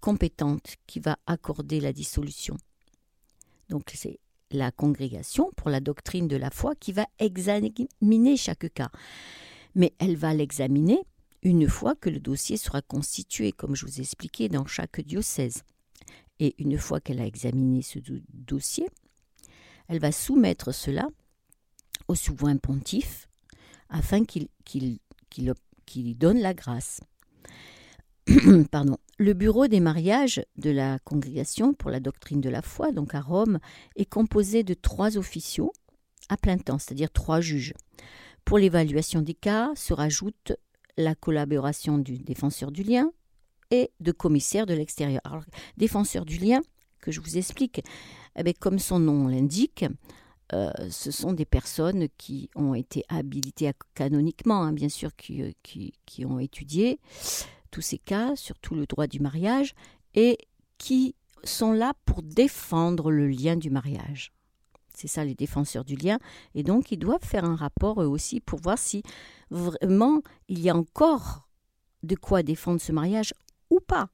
compétente 0.00 0.76
qui 0.86 1.00
va 1.00 1.18
accorder 1.26 1.80
la 1.80 1.92
dissolution. 1.92 2.56
Donc, 3.68 3.92
c'est 3.94 4.18
la 4.52 4.70
congrégation 4.70 5.50
pour 5.56 5.70
la 5.70 5.80
doctrine 5.80 6.28
de 6.28 6.36
la 6.36 6.50
foi 6.50 6.74
qui 6.74 6.92
va 6.92 7.06
examiner 7.18 8.36
chaque 8.36 8.72
cas. 8.72 8.90
Mais 9.74 9.94
elle 9.98 10.16
va 10.16 10.34
l'examiner 10.34 11.00
une 11.42 11.68
fois 11.68 11.94
que 11.94 12.10
le 12.10 12.20
dossier 12.20 12.56
sera 12.56 12.82
constitué, 12.82 13.52
comme 13.52 13.74
je 13.74 13.86
vous 13.86 13.98
ai 13.98 14.02
expliqué, 14.02 14.48
dans 14.48 14.66
chaque 14.66 15.00
diocèse. 15.00 15.62
Et 16.38 16.54
une 16.58 16.78
fois 16.78 17.00
qu'elle 17.00 17.20
a 17.20 17.26
examiné 17.26 17.82
ce 17.82 17.98
dossier, 18.32 18.86
elle 19.88 19.98
va 19.98 20.12
soumettre 20.12 20.72
cela 20.72 21.08
au 22.08 22.14
souverain 22.14 22.56
pontife 22.56 23.28
afin 23.88 24.24
qu'il 24.24 24.48
qui, 25.30 26.14
donne 26.14 26.40
la 26.40 26.54
grâce. 26.54 27.00
Le 29.18 29.34
bureau 29.34 29.68
des 29.68 29.80
mariages 29.80 30.42
de 30.56 30.70
la 30.70 30.98
congrégation 31.00 31.74
pour 31.74 31.90
la 31.90 32.00
doctrine 32.00 32.40
de 32.40 32.48
la 32.48 32.62
foi, 32.62 32.92
donc 32.92 33.14
à 33.14 33.20
Rome, 33.20 33.58
est 33.96 34.04
composé 34.04 34.62
de 34.62 34.74
trois 34.74 35.16
officiaux 35.16 35.72
à 36.28 36.36
plein 36.36 36.58
temps, 36.58 36.78
c'est-à-dire 36.78 37.10
trois 37.10 37.40
juges. 37.40 37.74
Pour 38.44 38.58
l'évaluation 38.58 39.22
des 39.22 39.34
cas 39.34 39.70
se 39.74 39.92
rajoute 39.92 40.52
la 40.96 41.14
collaboration 41.14 41.98
du 41.98 42.18
défenseur 42.18 42.70
du 42.70 42.82
lien 42.82 43.10
et 43.70 43.90
de 44.00 44.12
commissaires 44.12 44.66
de 44.66 44.74
l'extérieur. 44.74 45.20
Alors, 45.24 45.44
défenseur 45.76 46.24
du 46.24 46.38
lien, 46.38 46.60
que 47.00 47.10
je 47.10 47.20
vous 47.20 47.36
explique, 47.36 47.82
eh 48.36 48.54
comme 48.54 48.78
son 48.78 48.98
nom 48.98 49.28
l'indique, 49.28 49.84
euh, 50.52 50.70
ce 50.90 51.10
sont 51.10 51.32
des 51.32 51.46
personnes 51.46 52.08
qui 52.18 52.50
ont 52.54 52.74
été 52.74 53.04
habilitées 53.08 53.72
canoniquement, 53.94 54.62
hein, 54.62 54.72
bien 54.72 54.88
sûr, 54.88 55.10
euh, 55.30 55.50
qui, 55.62 55.94
qui, 56.04 56.26
ont 56.26 56.38
étudié 56.38 56.98
tous 57.72 57.80
ces 57.80 57.98
cas, 57.98 58.36
surtout 58.36 58.76
le 58.76 58.86
droit 58.86 59.08
du 59.08 59.18
mariage, 59.18 59.74
et 60.14 60.38
qui 60.78 61.16
sont 61.42 61.72
là 61.72 61.94
pour 62.04 62.22
défendre 62.22 63.10
le 63.10 63.26
lien 63.26 63.56
du 63.56 63.70
mariage. 63.70 64.32
C'est 64.94 65.08
ça 65.08 65.24
les 65.24 65.34
défenseurs 65.34 65.84
du 65.84 65.96
lien. 65.96 66.18
Et 66.54 66.62
donc, 66.62 66.92
ils 66.92 66.98
doivent 66.98 67.24
faire 67.24 67.44
un 67.44 67.56
rapport 67.56 68.00
eux 68.02 68.06
aussi 68.06 68.40
pour 68.40 68.60
voir 68.60 68.78
si 68.78 69.02
vraiment 69.50 70.22
il 70.48 70.60
y 70.60 70.70
a 70.70 70.76
encore 70.76 71.48
de 72.02 72.14
quoi 72.14 72.42
défendre 72.42 72.80
ce 72.80 72.92
mariage 72.92 73.34
ou 73.70 73.80
pas. 73.80 74.10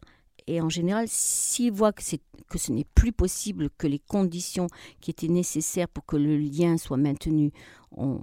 Et 0.46 0.60
en 0.60 0.68
général, 0.70 1.06
s'ils 1.08 1.72
voient 1.72 1.92
que, 1.92 2.02
ce 2.02 2.72
n'est 2.72 2.86
plus 2.94 3.12
possible, 3.12 3.68
que 3.76 3.86
les 3.86 3.98
conditions 3.98 4.68
qui 5.00 5.10
étaient 5.10 5.28
nécessaires 5.28 5.88
pour 5.88 6.06
que 6.06 6.16
le 6.16 6.38
lien 6.38 6.78
soit 6.78 6.96
maintenu 6.96 7.52
ont, 7.90 8.20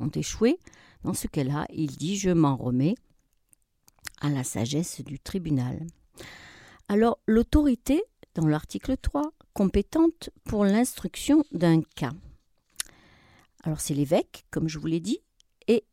ont 0.00 0.08
échoué, 0.08 0.58
dans 1.04 1.14
ce 1.14 1.28
cas-là, 1.28 1.66
il 1.72 1.96
dit 1.96 2.16
Je 2.16 2.30
m'en 2.30 2.56
remets 2.56 2.96
à 4.20 4.30
la 4.30 4.44
sagesse 4.44 5.00
du 5.02 5.18
tribunal. 5.18 5.86
Alors, 6.88 7.18
l'autorité, 7.26 8.02
dans 8.34 8.46
l'article 8.46 8.96
3, 8.96 9.32
compétente 9.52 10.30
pour 10.44 10.64
l'instruction 10.64 11.44
d'un 11.52 11.82
cas. 11.82 12.12
Alors, 13.64 13.80
c'est 13.80 13.94
l'évêque, 13.94 14.46
comme 14.50 14.68
je 14.68 14.78
vous 14.78 14.86
l'ai 14.86 15.00
dit, 15.00 15.18
et, 15.66 15.84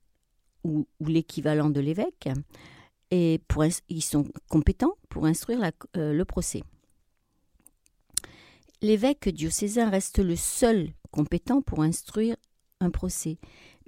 ou 0.64 0.88
l'équivalent 1.00 1.70
de 1.70 1.80
l'évêque, 1.80 2.30
et 3.12 3.42
ils 3.90 4.04
sont 4.04 4.28
compétents 4.50 4.96
pour 5.10 5.26
instruire 5.26 5.72
euh, 5.98 6.14
le 6.14 6.26
procès. 6.26 6.64
L'évêque 8.82 9.30
diocésain 9.30 9.90
reste 9.90 10.20
le 10.20 10.36
seul 10.36 10.92
compétent 11.12 11.62
pour 11.62 11.82
instruire 11.82 12.36
un 12.80 12.92
procès, 12.92 13.38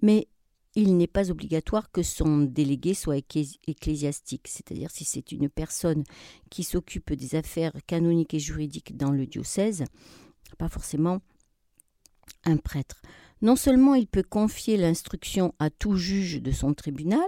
mais 0.02 0.28
il 0.76 0.98
n'est 0.98 1.08
pas 1.08 1.32
obligatoire 1.32 1.92
que 1.92 2.04
son 2.04 2.40
délégué 2.40 2.94
soit 2.94 3.18
ecclésiastique, 3.18 4.48
c'est-à-dire 4.48 4.92
si 4.92 5.06
c'est 5.06 5.32
une 5.32 5.50
personne 5.50 6.04
qui 6.50 6.64
s'occupe 6.64 7.14
des 7.14 7.36
affaires 7.36 7.74
canoniques 7.88 8.34
et 8.34 8.40
juridiques 8.40 8.96
dans 8.96 9.12
le 9.12 9.26
diocèse, 9.26 9.86
pas 10.58 10.70
forcément 10.70 11.20
un 12.46 12.58
prêtre. 12.58 13.02
Non 13.42 13.56
seulement 13.56 13.96
il 13.96 14.08
peut 14.08 14.24
confier 14.24 14.78
l'instruction 14.78 15.54
à 15.60 15.70
tout 15.70 15.96
juge 15.96 16.42
de 16.42 16.52
son 16.52 16.74
tribunal, 16.74 17.28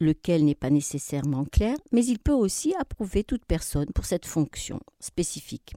lequel 0.00 0.44
n'est 0.44 0.54
pas 0.54 0.70
nécessairement 0.70 1.44
clair, 1.44 1.76
mais 1.92 2.04
il 2.04 2.18
peut 2.18 2.32
aussi 2.32 2.74
approuver 2.74 3.24
toute 3.24 3.44
personne 3.44 3.92
pour 3.94 4.04
cette 4.04 4.26
fonction 4.26 4.80
spécifique. 5.00 5.74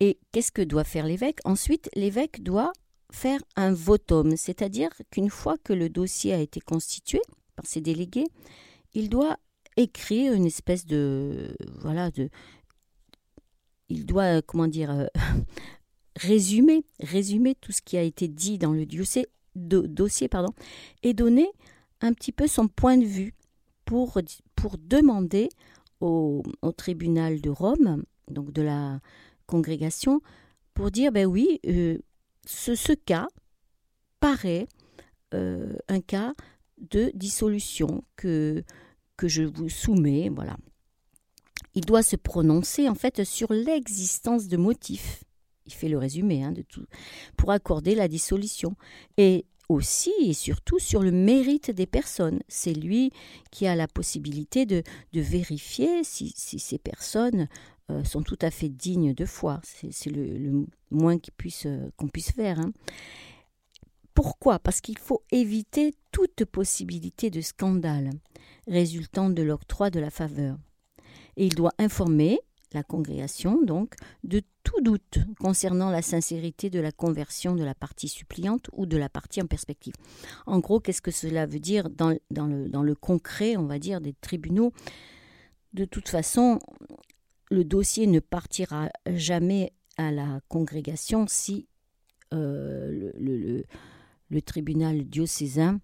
Et 0.00 0.18
qu'est-ce 0.30 0.52
que 0.52 0.62
doit 0.62 0.84
faire 0.84 1.06
l'évêque? 1.06 1.38
Ensuite, 1.44 1.88
l'évêque 1.94 2.42
doit 2.42 2.72
faire 3.16 3.40
un 3.56 3.72
votum, 3.72 4.36
c'est-à-dire 4.36 4.90
qu'une 5.10 5.30
fois 5.30 5.56
que 5.64 5.72
le 5.72 5.88
dossier 5.88 6.34
a 6.34 6.38
été 6.38 6.60
constitué 6.60 7.18
par 7.56 7.64
ses 7.64 7.80
délégués, 7.80 8.26
il 8.92 9.08
doit 9.08 9.38
écrire 9.78 10.34
une 10.34 10.44
espèce 10.44 10.84
de 10.84 11.56
voilà 11.80 12.10
de 12.10 12.28
il 13.88 14.04
doit 14.04 14.42
comment 14.42 14.66
dire 14.68 14.90
euh, 14.90 15.06
résumer 16.16 16.84
résumer 17.00 17.54
tout 17.54 17.72
ce 17.72 17.80
qui 17.80 17.96
a 17.96 18.02
été 18.02 18.28
dit 18.28 18.58
dans 18.58 18.72
le 18.72 18.84
dossier, 18.84 19.26
dossier 19.54 20.28
pardon 20.28 20.52
et 21.02 21.14
donner 21.14 21.48
un 22.02 22.12
petit 22.12 22.32
peu 22.32 22.46
son 22.46 22.68
point 22.68 22.98
de 22.98 23.06
vue 23.06 23.34
pour 23.86 24.20
pour 24.56 24.76
demander 24.76 25.48
au, 26.00 26.42
au 26.60 26.72
tribunal 26.72 27.40
de 27.40 27.48
Rome 27.48 28.04
donc 28.28 28.52
de 28.52 28.60
la 28.60 29.00
congrégation 29.46 30.20
pour 30.74 30.90
dire 30.90 31.12
ben 31.12 31.26
oui 31.26 31.60
euh, 31.66 31.98
ce, 32.46 32.92
cas 32.92 33.28
paraît 34.20 34.68
euh, 35.34 35.74
un 35.88 36.00
cas 36.00 36.34
de 36.78 37.10
dissolution 37.14 38.02
que, 38.16 38.64
que 39.16 39.28
je 39.28 39.42
vous 39.42 39.68
soumets. 39.68 40.30
Voilà. 40.30 40.56
Il 41.74 41.84
doit 41.84 42.02
se 42.02 42.16
prononcer 42.16 42.88
en 42.88 42.94
fait 42.94 43.24
sur 43.24 43.52
l'existence 43.52 44.48
de 44.48 44.56
motifs. 44.56 45.24
Il 45.66 45.72
fait 45.72 45.88
le 45.88 45.98
résumé 45.98 46.44
hein, 46.44 46.52
de 46.52 46.62
tout 46.62 46.86
pour 47.36 47.50
accorder 47.50 47.94
la 47.94 48.08
dissolution 48.08 48.76
et 49.16 49.44
aussi 49.68 50.12
et 50.20 50.32
surtout 50.32 50.78
sur 50.78 51.02
le 51.02 51.10
mérite 51.10 51.70
des 51.70 51.86
personnes. 51.86 52.40
C'est 52.48 52.72
lui 52.72 53.10
qui 53.50 53.66
a 53.66 53.74
la 53.74 53.88
possibilité 53.88 54.64
de, 54.64 54.82
de 55.12 55.20
vérifier 55.20 56.04
si, 56.04 56.32
si, 56.36 56.58
ces 56.58 56.78
personnes 56.78 57.48
euh, 57.90 58.02
sont 58.02 58.22
tout 58.22 58.38
à 58.42 58.50
fait 58.50 58.68
dignes 58.68 59.14
de 59.14 59.24
foi. 59.24 59.60
C'est 59.62 60.10
le, 60.10 60.66
moins 60.90 61.18
qu'on 61.18 61.30
puisse, 61.36 61.66
euh, 61.66 61.88
qu'on 61.96 62.08
puisse 62.08 62.32
faire. 62.32 62.58
Hein. 62.58 62.72
Pourquoi? 64.12 64.58
Parce 64.58 64.80
qu'il 64.80 64.98
faut 64.98 65.22
éviter 65.30 65.94
toute 66.10 66.44
possibilité 66.46 67.30
de 67.30 67.40
scandale 67.40 68.10
résultant 68.66 69.30
de 69.30 69.42
l'octroi 69.42 69.90
de 69.90 70.00
la 70.00 70.10
faveur. 70.10 70.56
Et 71.36 71.46
il 71.46 71.54
doit 71.54 71.74
informer 71.78 72.40
la 72.72 72.82
congrégation, 72.82 73.62
donc, 73.62 73.94
de 74.24 74.42
tout 74.64 74.80
doute 74.80 75.18
concernant 75.38 75.90
la 75.90 76.02
sincérité 76.02 76.70
de 76.70 76.80
la 76.80 76.90
conversion 76.90 77.54
de 77.54 77.62
la 77.62 77.74
partie 77.74 78.08
suppliante 78.08 78.68
ou 78.72 78.86
de 78.86 78.96
la 78.96 79.08
partie 79.08 79.40
en 79.40 79.46
perspective. 79.46 79.94
En 80.46 80.58
gros, 80.58 80.80
qu'est-ce 80.80 81.02
que 81.02 81.12
cela 81.12 81.46
veut 81.46 81.60
dire 81.60 81.88
dans 81.90 82.10
le 82.10 82.94
concret, 82.94 83.56
on 83.56 83.66
va 83.66 83.78
dire, 83.78 84.00
des 84.00 84.14
tribunaux? 84.14 84.72
De 85.72 85.84
toute 85.84 86.08
façon, 86.08 86.58
le 87.50 87.64
dossier 87.64 88.06
ne 88.06 88.20
partira 88.20 88.90
jamais 89.06 89.72
à 89.96 90.10
la 90.10 90.40
congrégation 90.48 91.26
si 91.28 91.68
euh, 92.34 93.12
le, 93.14 94.42
tribunal 94.42 95.04
diocésain 95.04 95.80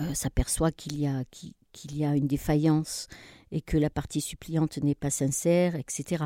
euh, 0.00 0.14
s'aperçoit 0.14 0.72
qu'il 0.72 0.98
y, 0.98 1.06
a, 1.06 2.16
une 2.16 2.26
défaillance 2.26 3.06
et 3.52 3.60
que 3.60 3.76
la 3.76 3.90
partie 3.90 4.20
suppliante 4.20 4.78
n'est 4.78 4.94
pas 4.94 5.10
sincère, 5.10 5.76
etc. 5.76 6.24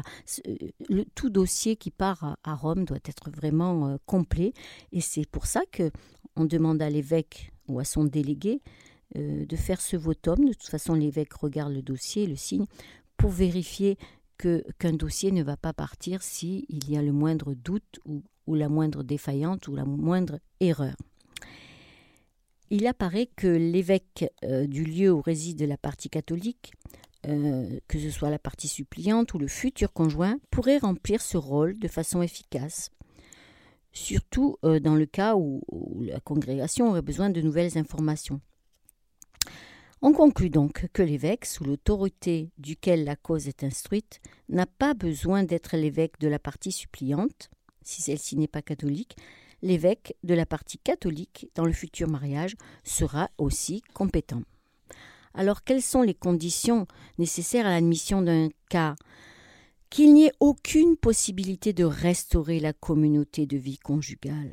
Euh, 0.91 1.05
tout 1.15 1.29
dossier 1.29 1.77
qui 1.77 1.91
part 1.91 2.39
à, 2.45 2.55
Rome 2.55 2.85
doit 2.85 2.99
être 3.05 3.31
vraiment 3.31 3.99
complet 4.07 4.53
et 4.93 5.01
c'est 5.01 5.27
pour 5.27 5.47
ça 5.47 5.63
que 5.71 5.91
on 6.35 6.45
demande 6.45 6.81
à 6.81 6.89
l'évêque 6.89 7.53
ou 7.69 7.79
à 7.79 7.85
son 7.85 8.05
délégué 8.05 8.63
de 9.15 9.57
faire 9.57 9.83
ce 9.83 9.97
votum. 9.99 10.43
De 10.47 10.55
toute 10.55 10.71
façon, 10.71 10.95
l'évêque 10.95 11.35
regarde 11.35 11.75
le 11.75 11.83
dossier, 11.83 12.27
le 12.27 12.37
signe, 12.37 12.65
pour 13.17 13.31
vérifier 13.31 13.99
qu'un 14.79 14.93
dossier 14.93 15.31
ne 15.33 15.43
va 15.43 15.57
pas 15.57 15.73
partir 15.73 16.23
s'il 16.23 16.65
il 16.69 16.91
y 16.91 16.97
a 16.97 17.03
le 17.03 17.13
moindre 17.13 17.55
doute 17.55 18.01
ou, 18.05 18.23
la 18.55 18.69
moindre 18.69 19.03
défaillante 19.03 19.69
ou 19.69 19.77
la 19.77 19.85
moindre 19.85 20.39
erreur. 20.61 20.97
Il 22.71 22.87
apparaît 22.87 23.29
que 23.37 23.47
l'évêque 23.47 24.31
euh, 24.45 24.67
du 24.67 24.85
lieu 24.85 25.13
où 25.13 25.21
réside 25.21 25.63
la 25.63 25.77
partie 25.77 26.11
catholique, 26.11 26.73
euh, 27.27 27.79
que 27.87 27.99
ce 27.99 28.11
soit 28.11 28.31
la 28.31 28.39
partie 28.39 28.69
suppliante 28.69 29.33
ou 29.35 29.39
le 29.39 29.47
futur 29.47 29.93
conjoint, 29.93 30.39
pourrait 30.51 30.79
remplir 30.79 31.23
ce 31.23 31.37
rôle 31.37 31.79
de 31.79 31.89
façon 31.89 32.21
efficace, 32.21 32.91
surtout 33.93 34.57
euh, 34.65 34.81
dans 34.81 34.97
le 34.97 35.07
cas 35.07 35.37
où 35.37 35.63
la 36.01 36.21
congrégation 36.21 36.89
aurait 36.91 37.03
besoin 37.03 37.31
de 37.31 37.41
nouvelles 37.41 37.79
informations. 37.79 38.41
On 40.05 40.13
conclut 40.13 40.51
donc 40.51 40.89
que 40.93 41.03
l'évêque, 41.03 41.45
sous 41.45 41.63
l'autorité 41.63 42.51
duquel 42.59 43.05
la 43.05 43.15
cause 43.15 43.47
est 43.47 43.63
instruite, 43.63 44.21
n'a 44.49 44.67
pas 44.67 44.95
besoin 44.95 45.45
d'être 45.45 45.77
l'évêque 45.77 46.19
de 46.19 46.27
la 46.27 46.41
partie 46.41 46.73
suppliante, 46.73 47.51
si 47.83 48.03
celle-ci 48.03 48.37
n'est 48.37 48.49
pas 48.49 48.63
catholique, 48.63 49.17
l'évêque 49.63 50.17
de 50.25 50.35
la 50.35 50.45
partie 50.45 50.79
catholique 50.79 51.49
dans 51.55 51.65
le 51.65 51.73
futur 51.73 52.09
mariage 52.09 52.57
sera 52.83 53.31
aussi 53.39 53.83
compétent. 53.95 54.43
Alors 55.35 55.63
quelles 55.63 55.83
sont 55.83 56.03
les 56.03 56.15
conditions 56.15 56.89
nécessaires 57.19 57.67
à 57.67 57.71
l'admission 57.71 58.23
d'un 58.23 58.49
cas? 58.69 58.97
Qu'il 59.89 60.15
n'y 60.15 60.25
ait 60.25 60.33
aucune 60.41 60.97
possibilité 60.97 61.73
de 61.73 61.85
restaurer 61.85 62.59
la 62.59 62.73
communauté 62.73 63.47
de 63.47 63.57
vie 63.57 63.79
conjugale, 63.79 64.53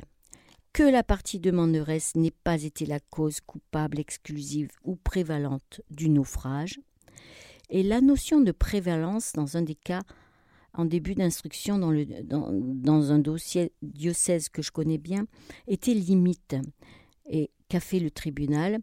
que 0.72 0.82
la 0.82 1.02
partie 1.02 1.40
demanderesse 1.40 2.14
n'ait 2.14 2.30
pas 2.30 2.62
été 2.62 2.86
la 2.86 3.00
cause 3.00 3.40
coupable 3.40 3.98
exclusive 3.98 4.70
ou 4.84 4.96
prévalente 4.96 5.80
du 5.90 6.08
naufrage, 6.08 6.80
et 7.70 7.82
la 7.82 8.00
notion 8.00 8.40
de 8.40 8.52
prévalence 8.52 9.32
dans 9.32 9.56
un 9.56 9.62
des 9.62 9.76
cas 9.76 10.02
en 10.74 10.84
début 10.84 11.14
d'instruction 11.14 11.78
dans, 11.78 13.12
un 13.12 13.18
dossier 13.18 13.72
diocèse 13.82 14.48
que 14.48 14.62
je 14.62 14.70
connais 14.70 14.98
bien 14.98 15.26
était 15.66 15.94
limite. 15.94 16.56
Et 17.28 17.50
qu'a 17.68 17.80
fait 17.80 18.00
le 18.00 18.10
tribunal? 18.10 18.78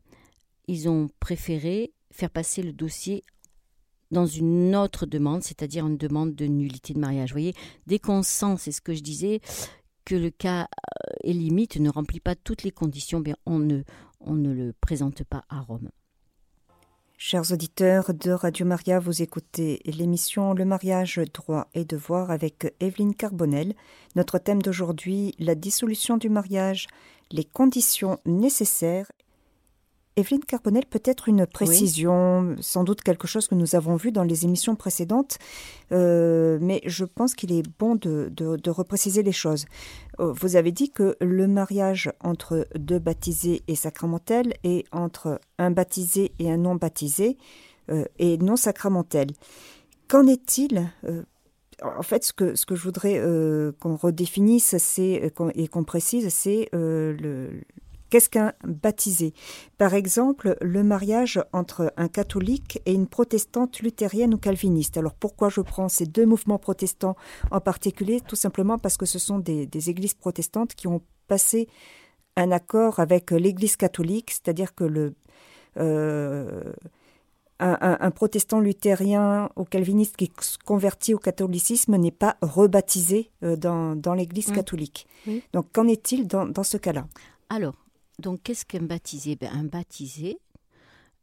Ils 0.68 0.90
ont 0.90 1.10
préféré 1.20 1.94
faire 2.12 2.30
passer 2.30 2.62
le 2.62 2.74
dossier 2.74 3.24
dans 4.12 4.26
une 4.26 4.76
autre 4.76 5.06
demande, 5.06 5.44
c'est-à-dire 5.44 5.86
une 5.86 5.98
demande 5.98 6.34
de 6.34 6.46
nullité 6.46 6.94
de 6.94 7.00
mariage. 7.00 7.30
Vous 7.30 7.36
voyez, 7.36 7.54
dès 7.88 8.00
qu'on 8.00 8.24
sent, 8.24 8.56
c'est 8.58 8.72
ce 8.72 8.82
que 8.82 8.94
je 8.94 9.02
disais, 9.02 9.42
que 10.08 10.16
le 10.16 10.30
cas 10.30 10.62
euh, 10.62 11.16
est 11.26 11.34
limite, 11.34 11.76
ne 11.76 11.90
remplit 11.90 12.22
pas 12.22 12.34
toutes 12.34 12.64
les 12.64 12.72
conditions, 12.72 13.22
on 13.46 13.60
ne, 13.60 13.82
on 14.22 14.36
ne 14.36 14.54
le 14.54 14.72
présente 14.80 15.26
pas 15.26 15.44
à 15.50 15.60
Rome. 15.60 15.90
Chers 17.18 17.52
auditeurs 17.52 18.14
de 18.14 18.32
Radio 18.32 18.66
Maria, 18.66 19.00
vous 19.00 19.22
écoutez 19.22 19.82
l'émission 19.84 20.54
Le 20.54 20.64
mariage, 20.64 21.20
droit 21.34 21.68
et 21.74 21.84
devoir 21.84 22.32
avec 22.32 22.74
Evelyne 22.80 23.16
Carbonel. 23.16 23.74
Notre 24.16 24.38
thème 24.38 24.62
d'aujourd'hui, 24.62 25.36
la 25.40 25.56
dissolution 25.56 26.16
du 26.16 26.30
mariage, 26.30 26.88
les 27.30 27.44
conditions 27.44 28.18
nécessaires 28.26 29.12
Evelyne 30.18 30.44
Carbonel, 30.44 30.84
peut-être 30.88 31.30
une 31.30 31.46
précision, 31.46 32.56
sans 32.60 32.84
doute 32.84 33.02
quelque 33.02 33.28
chose 33.28 33.48
que 33.48 33.54
nous 33.54 33.76
avons 33.76 33.96
vu 33.96 34.12
dans 34.12 34.24
les 34.24 34.46
émissions 34.46 34.76
précédentes, 34.76 35.38
euh, 35.92 36.58
mais 36.60 36.82
je 36.86 37.06
pense 37.06 37.36
qu'il 37.36 37.52
est 37.52 37.64
bon 37.78 37.94
de, 37.94 38.32
de, 38.36 38.70
repréciser 38.72 39.22
les 39.22 39.32
choses. 39.32 39.66
Euh, 40.20 40.34
vous 40.34 40.56
avez 40.56 40.72
dit 40.72 40.90
que 40.90 41.16
le 41.22 41.48
mariage 41.48 42.12
entre 42.24 42.68
deux 42.76 42.98
baptisés 42.98 43.62
et 43.68 43.76
sacramentel 43.76 44.56
et 44.64 44.86
entre 44.92 45.40
un 45.60 45.70
baptisé 45.70 46.32
et 46.40 46.52
un 46.52 46.58
non 46.58 46.74
baptisé 46.74 47.38
euh, 47.92 48.04
est 48.18 48.42
non 48.42 48.56
sacramentel. 48.56 49.28
Qu'en 50.08 50.26
est-il 50.26 50.90
en 51.84 52.02
fait, 52.02 52.24
ce 52.24 52.34
que, 52.34 52.56
ce 52.56 52.66
que 52.66 52.74
je 52.74 52.82
voudrais 52.82 53.22
qu'on 53.80 53.96
redéfinisse 53.96 54.76
c'est, 54.80 55.32
et 55.54 55.68
qu'on 55.68 55.84
précise, 55.84 56.28
c'est 56.34 56.70
le, 56.74 57.62
Qu'est-ce 58.10 58.30
qu'un 58.30 58.54
baptisé? 58.64 59.34
Par 59.78 59.94
exemple, 59.94 60.58
le 60.62 60.84
mariage 60.84 61.42
entre 61.54 61.94
un 61.98 62.08
catholique 62.08 62.82
et 62.86 62.94
une 62.94 63.08
protestante 63.08 63.80
luthérienne 63.80 64.34
ou 64.34 64.38
calviniste. 64.38 64.98
Alors 64.98 65.14
pourquoi 65.14 65.50
je 65.50 65.62
prends 65.62 65.90
ces 65.90 66.06
deux 66.06 66.26
mouvements 66.26 66.60
protestants 66.60 67.16
en 67.52 67.60
particulier? 67.60 68.22
Tout 68.22 68.36
simplement 68.36 68.78
parce 68.78 68.98
que 68.98 69.06
ce 69.06 69.20
sont 69.20 69.40
des, 69.40 69.68
églises 69.90 70.14
protestantes 70.14 70.74
qui 70.74 70.88
ont 70.88 71.02
passé 71.28 71.68
un 72.36 72.52
accord 72.52 73.00
avec 73.00 73.32
l'Église 73.32 73.76
catholique, 73.76 74.32
c'est-à-dire 74.32 74.76
que 74.76 74.84
le, 74.84 75.16
euh, 75.78 76.72
un, 77.60 78.12
protestant 78.12 78.60
luthérien 78.60 79.50
ou 79.56 79.64
calviniste 79.64 80.16
qui 80.16 80.32
se 80.42 80.58
convertit 80.60 81.14
au 81.14 81.18
catholicisme 81.18 81.96
n'est 81.96 82.12
pas 82.12 82.38
rebaptisé 82.42 83.32
euh, 83.44 83.56
dans, 83.56 84.14
l'Église 84.14 84.52
catholique. 84.52 85.08
Donc 85.54 85.72
qu'en 85.72 85.88
est-il 85.88 86.28
dans, 86.28 86.64
ce 86.64 86.78
cas-là? 86.78 87.08
Alors, 87.50 87.74
donc 88.20 88.44
qu'est-ce 88.44 88.66
qu'un 88.66 88.84
baptisé? 88.84 89.36
Ben, 89.36 89.52
Un 89.54 89.64
baptisé, 89.64 90.40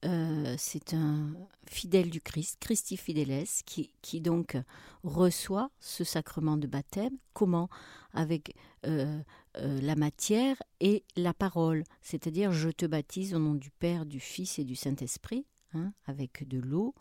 euh, 0.04 0.54
c'est 0.58 0.94
un 0.94 1.34
fidèle 1.66 2.10
du 2.10 2.20
Christ, 2.20 2.58
Christi 2.60 2.96
Fideles, 2.96 3.46
qui, 3.64 4.20
donc 4.20 4.56
reçoit 5.02 5.70
ce 5.80 6.04
sacrement 6.04 6.56
de 6.56 6.66
baptême. 6.66 7.16
Comment? 7.32 7.68
Avec 8.12 8.54
euh, 8.86 9.20
la 9.54 9.96
matière 9.96 10.62
et 10.80 11.04
la 11.16 11.32
parole, 11.32 11.84
c'est-à-dire 12.02 12.52
je 12.52 12.68
te 12.68 12.86
baptise 12.86 13.34
au 13.34 13.38
nom 13.38 13.54
du 13.54 13.70
Père, 13.70 14.04
du 14.04 14.20
Fils 14.20 14.58
et 14.58 14.64
du 14.64 14.76
Saint-Esprit. 14.76 15.46
Hein, 15.74 15.92
avec 16.06 16.46
de 16.46 16.58
l'eau 16.58 16.94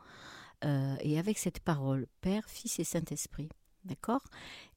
euh, 0.65 0.95
et 1.01 1.19
avec 1.19 1.37
cette 1.37 1.59
parole, 1.59 2.07
Père, 2.21 2.49
Fils 2.49 2.79
et 2.79 2.83
Saint-Esprit. 2.83 3.49
D'accord? 3.85 4.23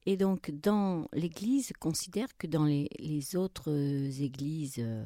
Et 0.05 0.17
donc, 0.17 0.51
dans 0.51 1.09
l'Église, 1.13 1.73
considère 1.79 2.37
que 2.37 2.47
dans 2.47 2.65
les, 2.65 3.37
autres 3.37 3.71
églises 4.21 4.77
euh, 4.79 5.05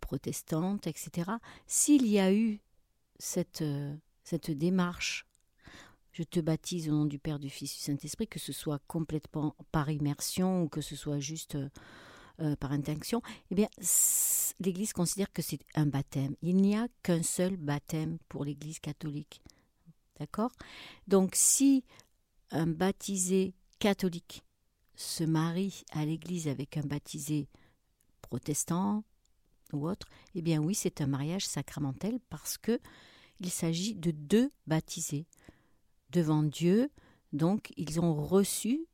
protestantes, 0.00 0.86
etc., 0.86 1.32
s'il 1.66 2.06
y 2.06 2.18
a 2.18 2.32
eu 2.32 2.60
cette, 3.18 3.64
cette 4.22 4.50
démarche, 4.50 5.26
je 6.12 6.22
te 6.22 6.40
baptise 6.40 6.88
au 6.88 6.92
nom 6.92 7.04
du 7.04 7.18
Père, 7.18 7.38
du 7.38 7.50
Fils 7.50 7.74
du 7.74 7.80
Saint-Esprit, 7.80 8.26
que 8.26 8.38
ce 8.38 8.52
soit 8.52 8.80
complètement 8.86 9.54
par 9.70 9.90
immersion 9.90 10.62
ou 10.62 10.68
que 10.68 10.80
ce 10.80 10.96
soit 10.96 11.20
juste 11.20 11.58
euh, 12.40 12.54
par 12.56 12.72
intention, 12.72 13.22
eh 13.50 13.54
bien, 13.54 13.68
l'Église 14.60 14.92
considère 14.92 15.32
que 15.32 15.40
c'est 15.40 15.60
un 15.74 15.86
baptême. 15.86 16.36
Il 16.42 16.56
n'y 16.56 16.76
a 16.76 16.86
qu'un 17.02 17.22
seul 17.22 17.56
baptême 17.56 18.18
pour 18.28 18.44
l'Église 18.44 18.78
catholique. 18.78 19.40
D'accord? 20.18 20.52
Donc, 21.08 21.30
si 21.34 21.82
un 22.50 22.66
baptisé 22.66 23.54
catholique 23.78 24.44
se 24.94 25.24
marie 25.24 25.84
à 25.92 26.04
l'Église 26.04 26.48
avec 26.48 26.76
un 26.76 26.82
baptisé 26.82 27.48
protestant 28.22 29.04
ou 29.72 29.88
autre, 29.88 30.06
eh 30.34 30.42
bien 30.42 30.60
oui, 30.60 30.74
c'est 30.74 31.00
un 31.00 31.06
mariage 31.06 31.46
sacramentel 31.46 32.18
parce 32.30 32.56
que 32.56 32.80
il 33.40 33.50
s'agit 33.50 33.94
de 33.94 34.10
deux 34.10 34.50
baptisés 34.66 35.26
devant 36.10 36.42
Dieu. 36.42 36.90
Donc, 37.32 37.72
ils 37.76 38.00
ont 38.00 38.14
reçu, 38.14 38.86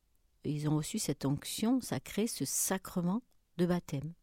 ils 0.43 0.67
ont 0.67 0.77
reçu 0.77 0.99
cette 0.99 1.25
onction 1.25 1.79
sacrée, 1.79 2.27
ce 2.27 2.43
sacrement 2.43 3.21
de 3.57 3.65
baptême. 3.65 4.13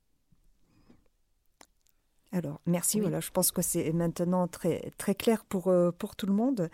Alors, 2.33 2.61
merci. 2.67 3.01
Voilà, 3.01 3.21
je 3.21 3.31
pense 3.31 3.51
que 3.51 3.63
c'est 3.63 3.93
maintenant 3.93 4.47
très, 4.47 4.93
très 4.99 5.15
clair 5.15 5.45
pour, 5.45 5.69
euh, 5.69 5.91
pour 5.91 6.15
tout 6.15 6.27
le 6.27 6.33
monde. 6.33 6.71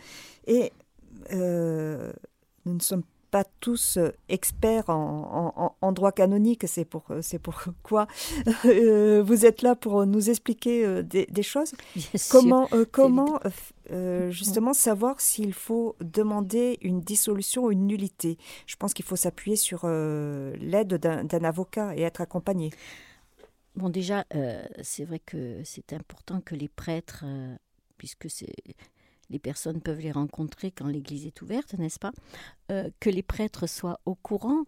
Et 0.46 0.72
euh, 1.32 2.12
nous 2.66 2.74
ne 2.74 2.80
sommes 2.80 3.02
pas 3.30 3.44
tous 3.60 3.98
experts 4.28 4.88
en, 4.88 5.74
en, 5.80 5.92
droit 5.92 6.12
canonique. 6.12 6.64
C'est 6.68 6.84
pour, 6.84 7.04
c'est 7.22 7.40
pourquoi 7.40 8.06
euh, 8.64 9.20
vous 9.26 9.44
êtes 9.44 9.62
là 9.62 9.74
pour 9.74 10.06
nous 10.06 10.30
expliquer 10.30 11.02
des, 11.02 11.26
des, 11.26 11.42
choses. 11.42 11.72
comment 12.30 12.68
comment 12.92 13.40
justement 14.30 14.72
savoir 14.74 15.20
s'il 15.20 15.52
faut 15.52 15.96
demander 16.00 16.78
une 16.82 17.00
dissolution 17.00 17.64
ou 17.64 17.72
une 17.72 17.88
nullité? 17.88 18.38
Je 18.66 18.76
pense 18.76 18.94
qu'il 18.94 19.04
faut 19.04 19.16
s'appuyer 19.16 19.56
sur 19.56 19.86
l'aide 19.86 20.94
d'un 20.94 21.44
avocat 21.44 21.96
et 21.96 22.02
être 22.02 22.20
accompagné. 22.20 22.70
Bon, 23.76 23.90
déjà, 23.90 24.24
euh, 24.34 24.66
c'est 24.82 25.04
vrai 25.04 25.18
que 25.18 25.60
c'est 25.62 25.92
important 25.92 26.40
que 26.40 26.54
les 26.54 26.68
prêtres, 26.68 27.24
euh, 27.26 27.54
puisque 27.98 28.30
les 29.30 29.38
personnes 29.38 29.80
peuvent 29.80 30.00
les 30.00 30.12
rencontrer 30.12 30.70
quand 30.70 30.86
l'église 30.86 31.26
est 31.26 31.42
ouverte, 31.42 31.74
n'est-ce 31.74 31.98
pas 31.98 32.12
euh, 32.70 32.90
Que 33.00 33.10
les 33.10 33.22
prêtres 33.22 33.66
soient 33.66 34.00
au 34.04 34.14
courant 34.14 34.64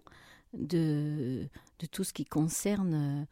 de, 0.53 1.49
de 1.79 1.87
tout 1.87 2.05
ce 2.05 2.13
qui 2.13 2.25
concerne 2.25 3.27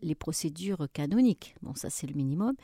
les 0.00 0.14
procédures 0.14 0.86
canoniques. 0.92 1.56
Bon, 1.60 1.74
ça, 1.74 1.90
c'est 1.90 2.06
le 2.06 2.14
minimum. 2.14 2.54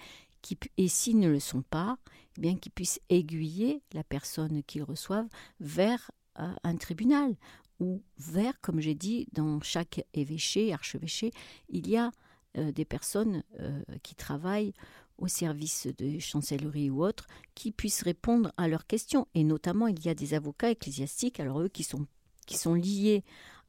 Et 0.77 0.87
s'ils 0.87 1.19
ne 1.19 1.29
le 1.29 1.41
sont 1.41 1.63
pas, 1.63 1.99
eh 2.37 2.41
bien 2.41 2.57
qu'ils 2.57 2.71
puissent 2.71 3.01
aiguiller 3.09 3.83
la 3.93 4.05
personne 4.05 4.63
qu'ils 4.63 4.85
reçoivent 4.85 5.29
vers 5.59 6.13
un 6.37 6.77
tribunal 6.77 7.35
ou 7.81 8.03
vers, 8.19 8.61
comme 8.61 8.81
j'ai 8.81 8.95
dit, 8.95 9.27
dans 9.33 9.61
chaque 9.63 10.05
évêché, 10.15 10.73
archevêché, 10.73 11.33
il 11.71 11.89
y 11.89 11.97
a 11.97 12.13
euh, 12.59 12.71
des 12.73 12.85
personnes 12.85 13.43
euh, 13.59 13.83
qui 14.03 14.15
travaillent 14.15 14.75
au 15.20 15.28
service 15.28 15.87
de 15.98 16.18
chancellerie 16.18 16.90
ou 16.90 17.04
autres, 17.04 17.26
qui 17.54 17.70
puissent 17.70 18.02
répondre 18.02 18.52
à 18.56 18.68
leurs 18.68 18.87
questions. 18.87 19.26
Et 19.35 19.44
notamment, 19.44 19.87
il 19.87 20.04
y 20.04 20.09
a 20.09 20.14
des 20.14 20.35
avocats 20.35 20.70
ecclésiastiques, 20.70 21.40
alors 21.40 21.61
eux 21.61 21.68
qui 21.68 21.85
sont, 21.85 22.06
qui 22.46 22.56
sont 22.56 22.74
liés 22.74 23.22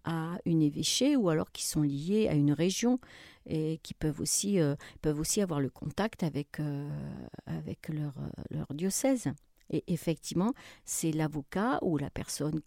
à 0.03 0.39
une 0.45 0.63
évêché 0.63 1.15
ou 1.15 1.29
alors 1.29 1.51
qui 1.51 1.63
sont 1.65 1.83
liés 1.83 2.27
à 2.27 2.33
une 2.33 2.53
région 2.53 2.99
et 3.45 3.79
qui 3.83 3.93
peuvent 3.93 4.19
aussi, 4.19 4.59
euh, 4.59 4.75
peuvent 5.01 5.19
aussi 5.19 5.41
avoir 5.41 5.59
le 5.59 5.69
contact 5.69 6.23
avec, 6.23 6.59
avec 7.45 7.89
leur, 7.89 8.13
leur 8.49 8.67
diocèse. 8.73 9.27
Et 9.69 9.83
effectivement, 9.87 10.53
c'est 10.85 11.11
l'avocat 11.11 11.79
ou 11.81 11.97
la 11.97 12.09
personne 12.09 12.61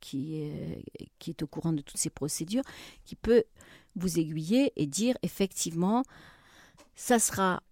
qui 0.00 0.50
qui 1.18 1.30
est 1.30 1.42
au 1.42 1.46
courant 1.46 1.72
de 1.72 1.82
toutes 1.82 1.98
ces 1.98 2.10
procédures 2.10 2.64
qui 3.04 3.16
peut 3.16 3.44
vous 3.96 4.18
aiguiller 4.18 4.72
et 4.76 4.86
dire 4.86 5.16
effectivement, 5.22 6.02
ça 6.94 7.18
sera, 7.18 7.62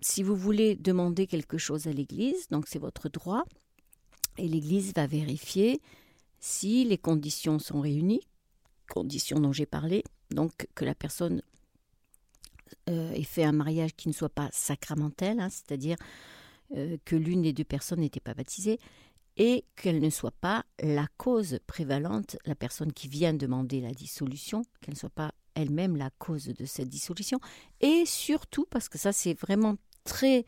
si 0.00 0.22
vous 0.22 0.36
voulez 0.36 0.76
demander 0.76 1.26
quelque 1.26 1.58
chose 1.58 1.86
à 1.86 1.92
l'Église, 1.92 2.48
donc 2.48 2.66
c'est 2.66 2.78
votre 2.78 3.08
droit, 3.08 3.44
et 4.38 4.48
l'Église 4.48 4.92
va 4.94 5.06
vérifier 5.06 5.80
si 6.38 6.84
les 6.84 6.98
conditions 6.98 7.58
sont 7.58 7.80
réunies, 7.80 8.22
conditions 8.88 9.38
dont 9.38 9.52
j'ai 9.52 9.66
parlé, 9.66 10.02
donc 10.30 10.66
que 10.74 10.84
la 10.84 10.94
personne 10.94 11.42
euh, 12.88 13.12
ait 13.12 13.22
fait 13.22 13.44
un 13.44 13.52
mariage 13.52 13.94
qui 13.94 14.08
ne 14.08 14.14
soit 14.14 14.30
pas 14.30 14.48
sacramentel, 14.52 15.40
hein, 15.40 15.50
c'est-à-dire 15.50 15.96
euh, 16.76 16.96
que 17.04 17.16
l'une 17.16 17.42
des 17.42 17.52
deux 17.52 17.64
personnes 17.64 18.00
n'était 18.00 18.20
pas 18.20 18.34
baptisée 18.34 18.78
et 19.36 19.64
qu'elle 19.76 20.00
ne 20.00 20.10
soit 20.10 20.34
pas 20.40 20.64
la 20.82 21.06
cause 21.16 21.58
prévalente, 21.66 22.36
la 22.46 22.54
personne 22.54 22.92
qui 22.92 23.08
vient 23.08 23.34
demander 23.34 23.80
la 23.80 23.92
dissolution, 23.92 24.62
qu'elle 24.80 24.94
ne 24.94 24.98
soit 24.98 25.10
pas 25.10 25.34
elle-même 25.60 25.96
la 25.96 26.10
cause 26.18 26.46
de 26.46 26.64
cette 26.64 26.88
dissolution, 26.88 27.38
et 27.80 28.04
surtout, 28.06 28.66
parce 28.70 28.88
que 28.88 28.98
ça 28.98 29.12
c'est 29.12 29.34
vraiment 29.34 29.76
très 30.04 30.44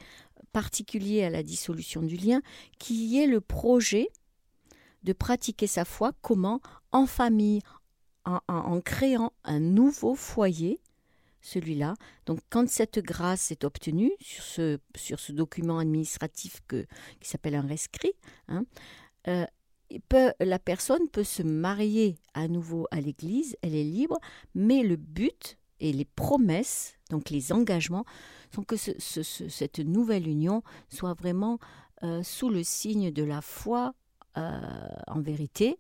particulier 0.53 1.25
à 1.25 1.31
la 1.31 1.43
dissolution 1.43 2.03
du 2.03 2.17
lien, 2.17 2.43
qui 2.79 3.21
est 3.21 3.27
le 3.27 3.41
projet 3.41 4.09
de 5.03 5.13
pratiquer 5.13 5.67
sa 5.67 5.85
foi, 5.85 6.13
comment? 6.21 6.61
En 6.93 7.07
famille, 7.07 7.61
en 8.25 8.81
créant 8.81 9.33
un 9.45 9.59
nouveau 9.59 10.15
foyer 10.15 10.81
celui-là. 11.43 11.95
Donc 12.25 12.39
quand 12.49 12.69
cette 12.69 13.01
grâce 13.01 13.51
est 13.51 13.65
obtenue 13.65 14.13
sur 14.21 14.45
ce, 15.19 15.33
document 15.33 15.79
administratif 15.79 16.63
qui 16.69 17.29
s'appelle 17.29 17.57
un 17.57 17.67
rescrit, 17.67 18.13
hein, 18.49 18.65
euh, 19.29 19.45
la 20.41 20.59
personne 20.59 21.09
peut 21.09 21.25
se 21.25 21.43
marier 21.43 22.17
à 22.35 22.49
nouveau 22.49 22.87
à 22.91 23.01
l'Église, 23.01 23.57
elle 23.63 23.75
est 23.75 23.85
libre, 23.85 24.19
mais 24.55 24.83
le 24.83 24.97
but 24.97 25.59
et 25.81 25.93
les 25.93 26.05
promesses, 26.05 26.95
donc 27.11 27.31
les 27.31 27.53
engagements, 27.53 28.05
sont 28.55 28.63
que 28.63 28.77
cette 28.77 29.81
nouvelle 29.81 30.29
union 30.29 30.63
soit 30.89 31.15
vraiment 31.15 31.59
euh, 32.05 32.23
sous 32.23 32.51
le 32.51 32.63
signe 32.63 33.11
de 33.11 33.23
la 33.23 33.41
foi 33.43 33.95
euh, 34.37 34.61
en 35.09 35.21
vérité, 35.21 35.79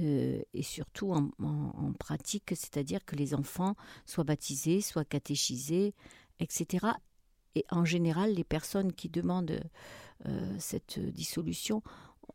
euh, 0.00 0.40
et 0.52 0.62
surtout 0.62 1.12
en, 1.12 1.92
pratique, 1.98 2.50
c'est-à-dire 2.50 3.04
que 3.04 3.16
les 3.16 3.34
enfants 3.34 3.76
soient 4.06 4.24
baptisés, 4.24 4.80
soient 4.80 5.04
catéchisés, 5.04 5.94
etc. 6.40 6.86
Et 7.54 7.64
en 7.70 7.84
général, 7.84 8.34
les 8.34 8.44
personnes 8.44 8.92
qui 8.92 9.08
demandent 9.08 9.60
cette 10.58 10.98
dissolution 10.98 11.82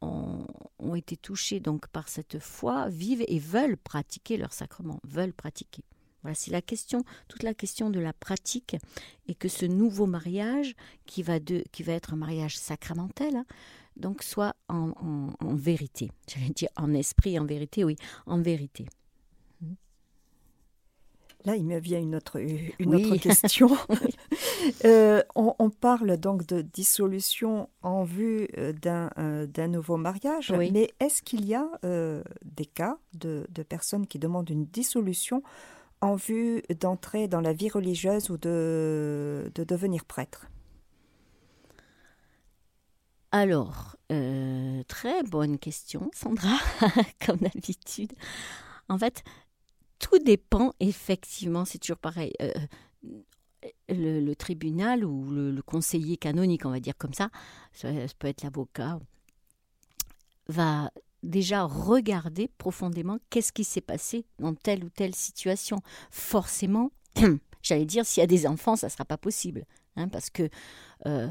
ont, 0.01 0.45
ont, 0.79 0.95
été 0.95 1.17
touchées 1.17 1.59
donc 1.59 1.87
par 1.87 2.09
cette 2.09 2.39
foi, 2.39 2.89
vivent 2.89 3.23
et 3.27 3.39
veulent 3.39 3.77
pratiquer 3.77 4.37
leur 4.37 4.53
sacrement, 4.53 4.99
veulent 5.03 5.33
pratiquer. 5.33 5.83
Voilà, 6.21 6.35
c'est 6.35 6.51
la 6.51 6.61
question, 6.61 7.03
toute 7.27 7.43
la 7.43 7.53
question 7.53 7.89
de 7.89 7.99
la 7.99 8.11
pratique, 8.11 8.75
et 9.27 9.35
que 9.35 9.47
ce 9.47 9.65
nouveau 9.65 10.05
mariage, 10.05 10.75
qui 11.05 11.23
va, 11.23 11.39
de, 11.39 11.63
qui 11.71 11.83
va 11.83 11.93
être 11.93 12.13
un 12.13 12.17
mariage 12.17 12.57
sacramentel, 12.57 13.37
hein, 13.37 13.45
donc 13.95 14.23
soit 14.23 14.55
en, 14.67 15.31
vérité. 15.41 16.11
J'allais 16.27 16.49
dire 16.49 16.69
en 16.75 16.93
esprit, 16.93 17.39
en 17.39 17.45
vérité, 17.45 17.83
oui, 17.83 17.95
en 18.25 18.41
vérité. 18.41 18.85
Là, 21.45 21.55
il 21.55 21.65
me 21.65 21.79
vient 21.79 21.99
une 22.01 22.15
autre, 22.15 22.37
une 22.79 22.95
autre 22.95 23.15
question. 23.15 23.69
Euh, 24.85 25.21
on, 25.35 25.69
parle 25.69 26.17
donc 26.17 26.45
de 26.45 26.61
dissolution 26.61 27.69
en 27.81 28.03
vue 28.03 28.47
euh, 28.57 28.73
euh, 28.85 29.45
d'un 29.45 29.67
nouveau 29.67 29.97
mariage, 29.97 30.51
mais 30.51 30.89
est-ce 30.99 31.21
qu'il 31.21 31.45
y 31.45 31.55
a 31.55 31.65
des 32.43 32.65
cas 32.65 32.97
de, 33.13 33.45
de, 33.49 33.63
personnes 33.63 34.07
qui 34.07 34.19
demandent 34.19 34.49
une 34.49 34.65
dissolution 34.65 35.43
en 36.01 36.15
vue 36.15 36.61
d'entrer 36.79 37.27
dans 37.27 37.41
la 37.41 37.53
vie 37.53 37.69
religieuse 37.69 38.29
ou 38.29 38.37
de, 38.37 39.51
de 39.53 39.63
devenir 39.63 40.05
prêtre? 40.05 40.47
Alors, 43.31 43.95
euh, 44.11 44.81
très 44.87 45.21
bonne 45.23 45.59
question, 45.59 46.09
Sandra, 46.13 46.57
comme 47.25 47.37
d'habitude. 47.37 48.13
En 48.87 48.97
fait, 48.97 49.23
tout 49.99 50.17
dépend, 50.17 50.73
effectivement, 50.79 51.63
c'est 51.63 51.77
toujours 51.77 51.99
pareil. 51.99 52.33
Euh, 52.41 52.51
le, 53.89 54.33
tribunal 54.33 55.05
ou 55.05 55.29
le, 55.31 55.61
conseiller 55.61 56.17
canonique, 56.17 56.65
on 56.65 56.71
va 56.71 56.79
dire 56.79 56.97
comme 56.97 57.13
ça, 57.13 57.29
ça, 57.73 57.89
peut 58.17 58.27
être 58.27 58.43
l'avocat, 58.43 58.99
va 60.47 60.91
déjà 61.23 61.63
regarder 61.63 62.49
profondément 62.57 63.19
qu'est-ce 63.29 63.51
qui 63.51 63.63
s'est 63.63 63.81
passé 63.81 64.25
dans 64.39 64.53
telle 64.53 64.83
ou 64.83 64.89
telle 64.89 65.15
situation. 65.15 65.81
Forcément, 66.11 66.91
j'allais 67.61 67.85
dire, 67.85 68.05
s'il 68.05 68.21
y 68.21 68.23
a 68.23 68.27
des 68.27 68.47
enfants, 68.47 68.75
ça 68.75 68.87
ne 68.87 68.91
sera 68.91 69.05
pas 69.05 69.17
possible. 69.17 69.65
Hein, 69.95 70.07
parce 70.07 70.29
que 70.29 70.49
euh, 71.05 71.27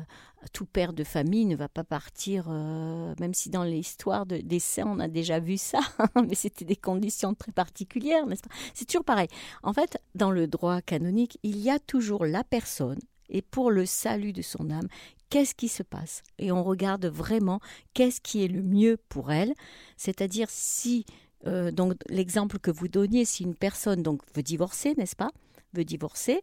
tout 0.53 0.66
père 0.66 0.93
de 0.93 1.05
famille 1.05 1.47
ne 1.47 1.57
va 1.57 1.68
pas 1.68 1.84
partir, 1.84 2.47
euh, 2.49 3.14
même 3.20 3.34
si 3.34 3.51
dans 3.51 3.64
l'histoire 3.64 4.26
de 4.26 4.39
décès, 4.39 4.82
on 4.84 4.99
a 5.01 5.09
déjà 5.09 5.41
vu 5.41 5.57
ça, 5.57 5.80
mais 6.28 6.34
c'était 6.34 6.64
des 6.64 6.76
conditions 6.76 7.34
très 7.34 7.53
particulières, 7.53 8.26
n'est-ce 8.26 8.43
pas? 8.43 8.55
C'est 8.74 8.84
toujours 8.84 9.05
pareil. 9.05 9.28
En 9.62 9.72
fait, 9.72 9.99
dans 10.14 10.30
le 10.30 10.47
droit 10.47 10.80
canonique, 10.80 11.39
il 11.43 11.59
y 11.59 11.70
a 11.70 11.78
toujours 11.78 12.24
la 12.24 12.45
personne, 12.45 13.01
et 13.28 13.43
pour 13.43 13.70
le 13.70 13.86
salut 13.86 14.32
de 14.32 14.43
son 14.43 14.70
âme, 14.70 14.89
qu'est-ce 15.30 15.55
qui 15.55 15.68
se 15.68 15.82
passe? 15.82 16.22
Et 16.39 16.53
on 16.53 16.62
regarde 16.62 17.07
vraiment 17.07 17.61
qu'est-ce 17.95 18.20
qui 18.20 18.45
est 18.45 18.49
le 18.49 18.62
mieux 18.62 18.97
pour 19.09 19.32
elle, 19.32 19.55
c'est-à-dire 19.97 20.49
si, 20.51 21.05
euh, 21.47 21.70
donc 21.70 21.95
l'exemple 22.09 22.59
que 22.59 22.70
vous 22.70 22.89
donniez, 22.89 23.24
si 23.24 23.43
une 23.43 23.55
personne 23.55 24.03
donc 24.03 24.22
veut 24.34 24.43
divorcer, 24.43 24.95
n'est-ce 24.97 25.16
pas? 25.16 25.30
Veut 25.74 25.84
divorcer 25.84 26.41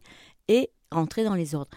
et 0.48 0.70
rentrer 0.92 1.24
dans 1.24 1.34
les 1.34 1.54
ordres 1.54 1.76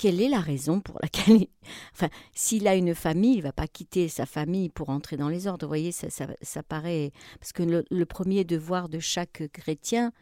quelle 0.00 0.22
est 0.22 0.30
la 0.30 0.40
raison 0.40 0.80
pour 0.80 0.98
laquelle, 1.02 1.46
enfin, 1.92 2.08
s'il 2.32 2.66
a 2.66 2.74
une 2.74 2.94
famille, 2.94 3.34
il 3.34 3.42
va 3.42 3.52
pas 3.52 3.66
quitter 3.66 4.08
sa 4.08 4.24
famille 4.24 4.70
pour 4.70 4.88
entrer 4.88 5.18
dans 5.18 5.28
les 5.28 5.46
ordres. 5.46 5.66
Vous 5.66 5.70
voyez, 5.70 5.92
ça, 5.92 6.06
ça, 6.08 6.62
paraît 6.62 7.12
parce 7.38 7.52
que 7.52 7.62
le, 7.62 8.06
premier 8.06 8.44
devoir 8.44 8.88
de 8.88 8.98
chaque 8.98 9.42
chrétien, 9.52 10.12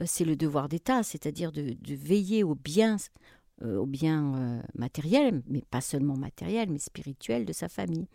euh, 0.00 0.04
c'est 0.04 0.24
le 0.24 0.34
devoir 0.34 0.68
d'État, 0.68 1.04
c'est-à-dire 1.04 1.52
de, 1.52 1.76
veiller 1.94 2.42
au 2.42 2.56
bien, 2.56 2.96
euh, 3.62 3.76
au 3.76 3.86
bien 3.86 4.34
euh, 4.34 4.62
matériel, 4.74 5.42
mais 5.46 5.62
pas 5.70 5.80
seulement 5.80 6.16
matériel, 6.16 6.68
mais 6.68 6.80
spirituel 6.80 7.44
de 7.44 7.52
sa 7.52 7.68
famille. 7.68 8.08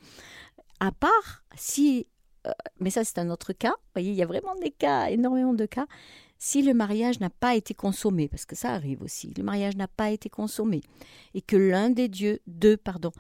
À 0.81 0.91
part 0.91 1.45
si, 1.55 2.07
mais 2.81 2.89
ça 2.89 3.05
c'est 3.05 3.19
un 3.19 3.29
autre 3.29 3.53
cas. 3.53 3.71
Vous 3.71 3.91
voyez, 3.93 4.11
il 4.11 4.17
y 4.17 4.21
a 4.21 4.27
vraiment 4.27 4.55
des 4.55 4.71
cas, 4.71 5.07
énormément 5.07 5.53
de 5.53 5.65
cas 5.65 5.87
si 6.45 6.61
le 6.61 6.75
mariage 6.75 7.19
n'a 7.19 7.31
pas 7.31 7.55
été 7.55 7.73
consommé, 7.73 8.27
parce 8.27 8.45
que 8.45 8.55
ça 8.55 8.69
arrive 8.69 9.01
aussi, 9.01 9.33
le 9.35 9.41
mariage 9.41 9.75
n'a 9.77 9.87
pas 9.87 10.11
été 10.11 10.29
consommé, 10.29 10.81
et 11.33 11.41
que 11.41 11.55
l'un 11.55 11.89
des 11.89 12.07
dieux, 12.07 12.39
deux, 12.45 12.77
pardon, 12.77 13.11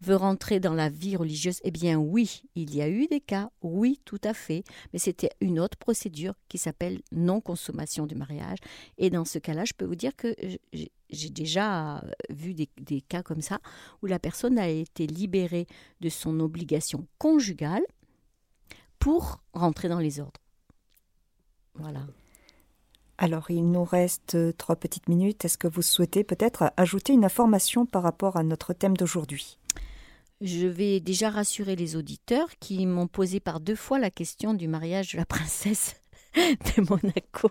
veut 0.00 0.16
rentrer 0.16 0.58
dans 0.58 0.72
la 0.72 0.88
vie 0.88 1.14
religieuse, 1.14 1.60
eh 1.64 1.70
bien 1.70 1.98
oui, 1.98 2.44
il 2.54 2.74
y 2.74 2.80
a 2.80 2.88
eu 2.88 3.08
des 3.08 3.20
cas, 3.20 3.50
oui, 3.60 4.00
tout 4.06 4.20
à 4.24 4.32
fait, 4.32 4.64
mais 4.94 4.98
c'était 4.98 5.28
une 5.42 5.60
autre 5.60 5.76
procédure 5.76 6.32
qui 6.48 6.56
s'appelle 6.56 7.02
non-consommation 7.12 8.06
du 8.06 8.14
mariage. 8.14 8.56
Et 8.96 9.10
dans 9.10 9.26
ce 9.26 9.38
cas-là, 9.38 9.66
je 9.66 9.74
peux 9.74 9.84
vous 9.84 9.94
dire 9.94 10.16
que 10.16 10.34
j'ai 10.72 11.28
déjà 11.28 12.02
vu 12.30 12.54
des, 12.54 12.70
des, 12.80 13.02
cas 13.02 13.22
comme 13.22 13.42
ça, 13.42 13.60
où 14.00 14.06
la 14.06 14.18
personne 14.18 14.58
a 14.58 14.70
été 14.70 15.06
libérée 15.06 15.66
de 16.00 16.08
son 16.08 16.40
obligation 16.40 17.06
conjugale 17.18 17.84
pour 18.98 19.42
rentrer 19.52 19.90
dans 19.90 20.00
les 20.00 20.20
ordres. 20.20 20.40
Voilà. 21.74 22.06
Alors, 23.22 23.52
il 23.52 23.70
nous 23.70 23.84
reste 23.84 24.34
euh, 24.34 24.52
trois 24.52 24.74
petites 24.74 25.08
minutes. 25.08 25.44
Est-ce 25.44 25.56
que 25.56 25.68
vous 25.68 25.80
souhaitez 25.80 26.24
peut-être 26.24 26.72
ajouter 26.76 27.12
une 27.12 27.24
information 27.24 27.86
par 27.86 28.02
rapport 28.02 28.36
à 28.36 28.42
notre 28.42 28.72
thème 28.72 28.96
d'aujourd'hui? 28.96 29.60
Je 30.40 30.66
vais 30.66 30.98
déjà 30.98 31.30
rassurer 31.30 31.76
les 31.76 31.94
auditeurs 31.94 32.48
qui 32.58 32.84
m'ont 32.84 33.06
posé 33.06 33.38
par 33.38 33.60
deux 33.60 33.76
fois 33.76 34.00
la 34.00 34.10
question 34.10 34.54
du 34.54 34.66
mariage 34.66 35.12
de 35.12 35.18
la 35.18 35.24
princesse 35.24 35.94
de 36.34 36.80
Monaco. 36.90 37.48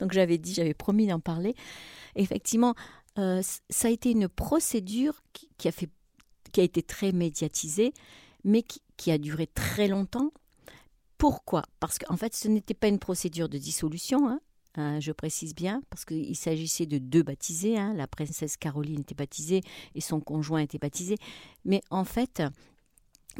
Donc 0.00 0.10
j'avais 0.10 0.36
dit, 0.36 0.52
j'avais 0.52 0.74
promis 0.74 1.06
d'en 1.06 1.20
parler. 1.20 1.54
Effectivement, 2.16 2.74
euh, 3.16 3.40
ça 3.70 3.86
a 3.86 3.92
été 3.92 4.10
une 4.10 4.26
procédure 4.28 5.22
qui, 5.32 5.68
a 5.68 6.60
été 6.60 6.82
très 6.82 7.12
médiatisée, 7.12 7.94
mais 8.42 8.64
qui 8.96 9.12
a 9.12 9.18
duré 9.18 9.46
très 9.46 9.86
longtemps. 9.86 10.32
Pourquoi? 11.18 11.62
Parce 11.78 12.00
qu'en 12.00 12.16
fait, 12.16 12.34
ce 12.34 12.48
n'était 12.48 12.74
pas 12.74 12.88
une 12.88 12.98
procédure 12.98 13.48
de 13.48 13.58
dissolution, 13.58 14.28
hein. 14.28 14.40
Hein, 14.76 14.98
je 14.98 15.12
précise 15.12 15.54
bien, 15.54 15.82
parce 15.88 16.04
qu'il 16.04 16.34
s'agissait 16.36 16.86
de 16.86 16.98
deux 16.98 17.22
baptisés. 17.22 17.78
Hein. 17.78 17.94
la 17.94 18.06
princesse 18.06 18.56
Caroline 18.56 19.00
était 19.00 19.14
baptisée 19.14 19.60
et 19.94 20.00
son 20.00 20.20
conjoint 20.20 20.60
était 20.60 20.78
baptisé. 20.78 21.16
Mais 21.64 21.80
en 21.90 22.04
fait, 22.04 22.42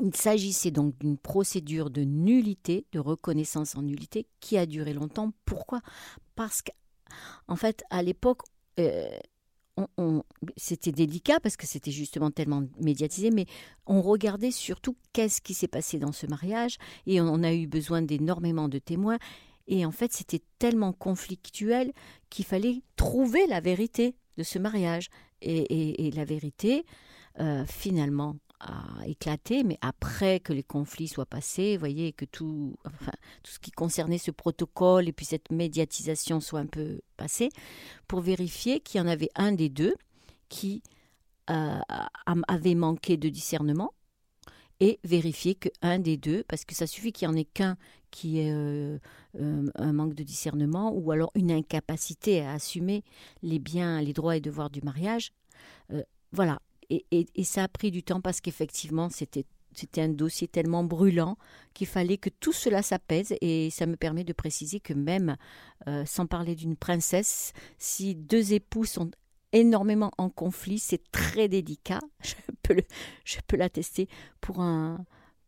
il 0.03 0.15
s'agissait 0.15 0.71
donc 0.71 0.97
d'une 0.99 1.19
procédure 1.19 1.91
de 1.91 2.03
nullité, 2.03 2.87
de 2.93 3.01
reconnaissance 3.01 3.77
en 3.77 3.83
nullité, 3.83 4.27
qui 4.41 4.57
a 4.59 4.67
duré 4.67 4.93
longtemps. 4.93 5.33
Pourquoi? 5.45 5.81
Parce 6.37 6.63
qu'en 6.63 7.57
fait, 7.57 7.83
à 7.91 8.03
l'époque, 8.03 8.43
euh, 8.79 9.19
c'était 10.57 10.93
délicat 10.93 11.41
parce 11.41 11.57
que 11.57 11.67
c'était 11.67 11.91
justement 11.91 12.31
tellement 12.31 12.63
médiatisé, 12.81 13.31
mais 13.31 13.47
on 13.87 14.03
regardait 14.03 14.53
surtout 14.53 14.97
qu'est-ce 15.13 15.41
qui 15.41 15.55
s'est 15.55 15.69
passé 15.69 15.99
dans 15.99 16.13
ce 16.13 16.27
mariage 16.27 16.77
et 17.07 17.21
on 17.21 17.43
a 17.43 17.53
eu 17.53 17.67
besoin 17.67 18.03
d'énormément 18.03 18.69
de 18.69 18.79
témoins. 18.79 19.19
Et 19.67 19.87
en 19.87 19.91
fait, 19.91 20.13
c'était 20.13 20.43
tellement 20.59 20.93
conflictuel 20.93 21.93
qu'il 22.31 22.45
fallait 22.45 22.83
trouver 22.97 23.47
la 23.47 23.61
vérité 23.61 24.17
de 24.37 24.43
ce 24.43 24.59
mariage. 24.59 25.09
Et, 25.41 26.11
la 26.15 26.25
vérité, 26.25 26.87
euh, 27.41 27.65
finalement, 27.67 28.37
a 28.61 29.07
éclaté, 29.07 29.63
mais 29.63 29.79
après 29.83 30.41
que 30.41 30.53
les 30.53 30.63
conflits 30.63 31.09
soient 31.09 31.27
passés, 31.27 31.77
vous 31.77 31.81
voyez, 31.81 32.13
que 32.13 32.25
tout, 32.25 32.77
enfin, 32.87 33.13
tout 33.43 33.51
ce 33.53 33.59
qui 33.59 33.71
concernait 33.71 34.19
ce 34.19 34.31
protocole 34.31 35.09
et 35.09 35.13
puis 35.13 35.27
cette 35.27 35.51
médiatisation 35.51 36.41
soit 36.41 36.61
un 36.61 36.67
peu 36.67 37.01
passé, 37.17 37.51
pour 38.09 38.21
vérifier 38.21 38.81
qu'il 38.81 39.01
y 39.01 39.05
en 39.05 39.07
avait 39.07 39.31
un 39.35 39.53
des 39.53 39.69
deux 39.69 39.95
qui 40.49 40.83
euh, 41.51 41.79
avait 42.47 42.75
manqué 42.75 43.17
de 43.17 43.29
discernement 43.29 43.93
et 44.81 44.99
vérifier 45.05 45.55
qu'un 45.55 45.99
des 45.99 46.17
deux, 46.17 46.45
parce 46.49 46.65
que 46.65 46.75
ça 46.75 46.87
suffit 46.87 47.13
qu'il 47.13 47.29
n'y 47.29 47.35
en 47.35 47.39
ait 47.39 47.45
qu'un 47.45 47.77
qui 48.15 48.39
ait 48.39 48.53
euh, 48.53 48.97
euh, 49.41 49.67
un 49.75 49.93
manque 49.93 50.15
de 50.15 50.23
discernement 50.23 50.93
ou 50.95 51.11
alors 51.11 51.33
une 51.35 51.51
incapacité 51.51 52.43
à 52.43 52.53
assumer 52.53 53.03
les 53.43 53.59
biens, 53.59 54.01
les 54.01 54.13
droits 54.13 54.37
et 54.37 54.41
devoirs 54.41 54.71
du 54.71 54.81
mariage. 54.83 55.33
Euh, 55.93 56.05
voilà. 56.31 56.61
Et, 56.91 57.27
ça 57.43 57.65
a 57.65 57.69
pris 57.69 57.91
du 57.91 58.05
temps 58.05 58.21
parce 58.21 58.41
qu'effectivement, 58.41 59.09
c'était 59.09 59.45
c'était 59.73 60.03
un 60.03 60.09
dossier 60.09 60.47
tellement 60.47 60.85
brûlant 60.85 61.37
qu'il 61.73 61.89
fallait 61.89 62.19
que 62.19 62.31
tout 62.31 62.53
cela 62.53 62.83
s'apaise 62.83 63.35
et 63.41 63.71
ça 63.71 63.87
me 63.87 63.97
permet 63.97 64.23
de 64.23 64.33
préciser 64.33 64.79
que 64.79 64.93
même 64.93 65.37
sans 66.05 66.27
parler 66.27 66.55
d'une 66.55 66.77
princesse, 66.77 67.53
si 67.77 68.15
deux 68.15 68.53
époux 68.53 68.85
sont 68.85 69.11
énormément 69.53 70.13
en 70.17 70.31
conflit, 70.31 70.79
c'est 70.79 71.11
très 71.11 71.49
délicat, 71.49 71.99
je 73.25 73.39
peux 73.49 73.57
l'attester 73.57 74.09
pour 74.41 74.61
un, 74.61 75.05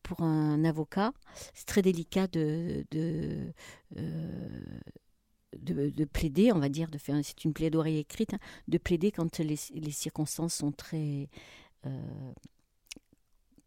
pour 0.07 0.21
un 0.21 0.63
avocat, 0.65 1.13
c'est 1.53 1.67
très 1.67 1.83
délicat 1.83 2.29
de, 2.29 2.87
de, 2.93 3.53
euh, 3.97 4.71
de, 5.59 6.05
plaider, 6.05 6.53
on 6.53 6.61
va 6.61 6.69
dire, 6.69 6.89
de 6.89 6.97
faire, 6.97 7.17
c'est 7.25 7.45
une 7.45 7.53
plaidoirie 7.53 7.99
écrite, 7.99 8.35
hein, 8.35 8.39
de 8.69 8.79
plaider 8.79 9.11
quand 9.11 9.41
les, 9.41 9.59
les 9.75 9.91
circonstances 9.91 10.55
sont 10.55 10.71
très 10.71 11.29
euh, 11.87 12.33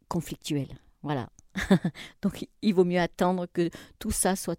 conflictuelles. 0.08 0.78
Voilà. 1.02 1.28
Donc 2.22 2.48
il 2.62 2.72
vaut 2.72 2.86
mieux 2.86 3.00
attendre 3.00 3.46
que 3.52 3.68
tout 3.98 4.10
ça 4.10 4.34
soit 4.34 4.58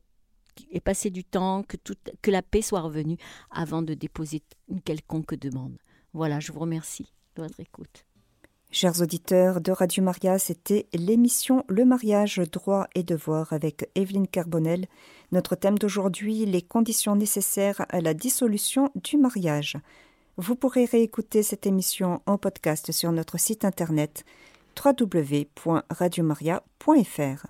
et 0.70 0.82
passer 0.82 1.10
du 1.10 1.24
temps, 1.24 1.64
que, 1.64 1.78
tout, 1.78 1.96
que 2.22 2.30
la 2.30 2.44
paix 2.44 2.62
soit 2.62 2.82
revenue 2.82 3.18
avant 3.50 3.82
de 3.82 3.96
déposer 3.96 4.44
une 4.68 4.82
quelconque 4.82 5.34
demande. 5.34 5.80
Voilà, 6.14 6.40
je 6.40 6.52
vous 6.52 6.60
remercie 6.60 7.12
de 7.36 7.42
votre 7.42 7.60
écoute. 7.60 8.06
Chers 8.74 9.02
auditeurs 9.02 9.60
de 9.60 9.74
Radio 9.74 10.02
Maria, 10.02 10.40
c'était 10.40 10.88
l'émission 10.94 11.66
Le 11.68 11.84
mariage, 11.84 12.42
droit 12.54 12.88
et 12.96 13.04
devoir 13.04 13.52
avec 13.52 13.90
Evelyne 13.96 14.30
Carbonel. 14.30 14.86
Notre 15.34 15.56
thème 15.56 15.78
d'aujourd'hui, 15.78 16.46
les 16.46 16.62
conditions 16.62 17.18
nécessaires 17.18 17.86
à 17.90 18.00
la 18.00 18.14
dissolution 18.14 18.90
du 18.96 19.18
mariage. 19.18 19.76
Vous 20.38 20.56
pourrez 20.56 20.86
réécouter 20.86 21.44
cette 21.44 21.68
émission 21.68 22.22
en 22.26 22.38
podcast 22.38 22.94
sur 22.94 23.12
notre 23.12 23.38
site 23.38 23.66
internet 23.66 24.24
www.radiomaria.fr. 24.82 27.48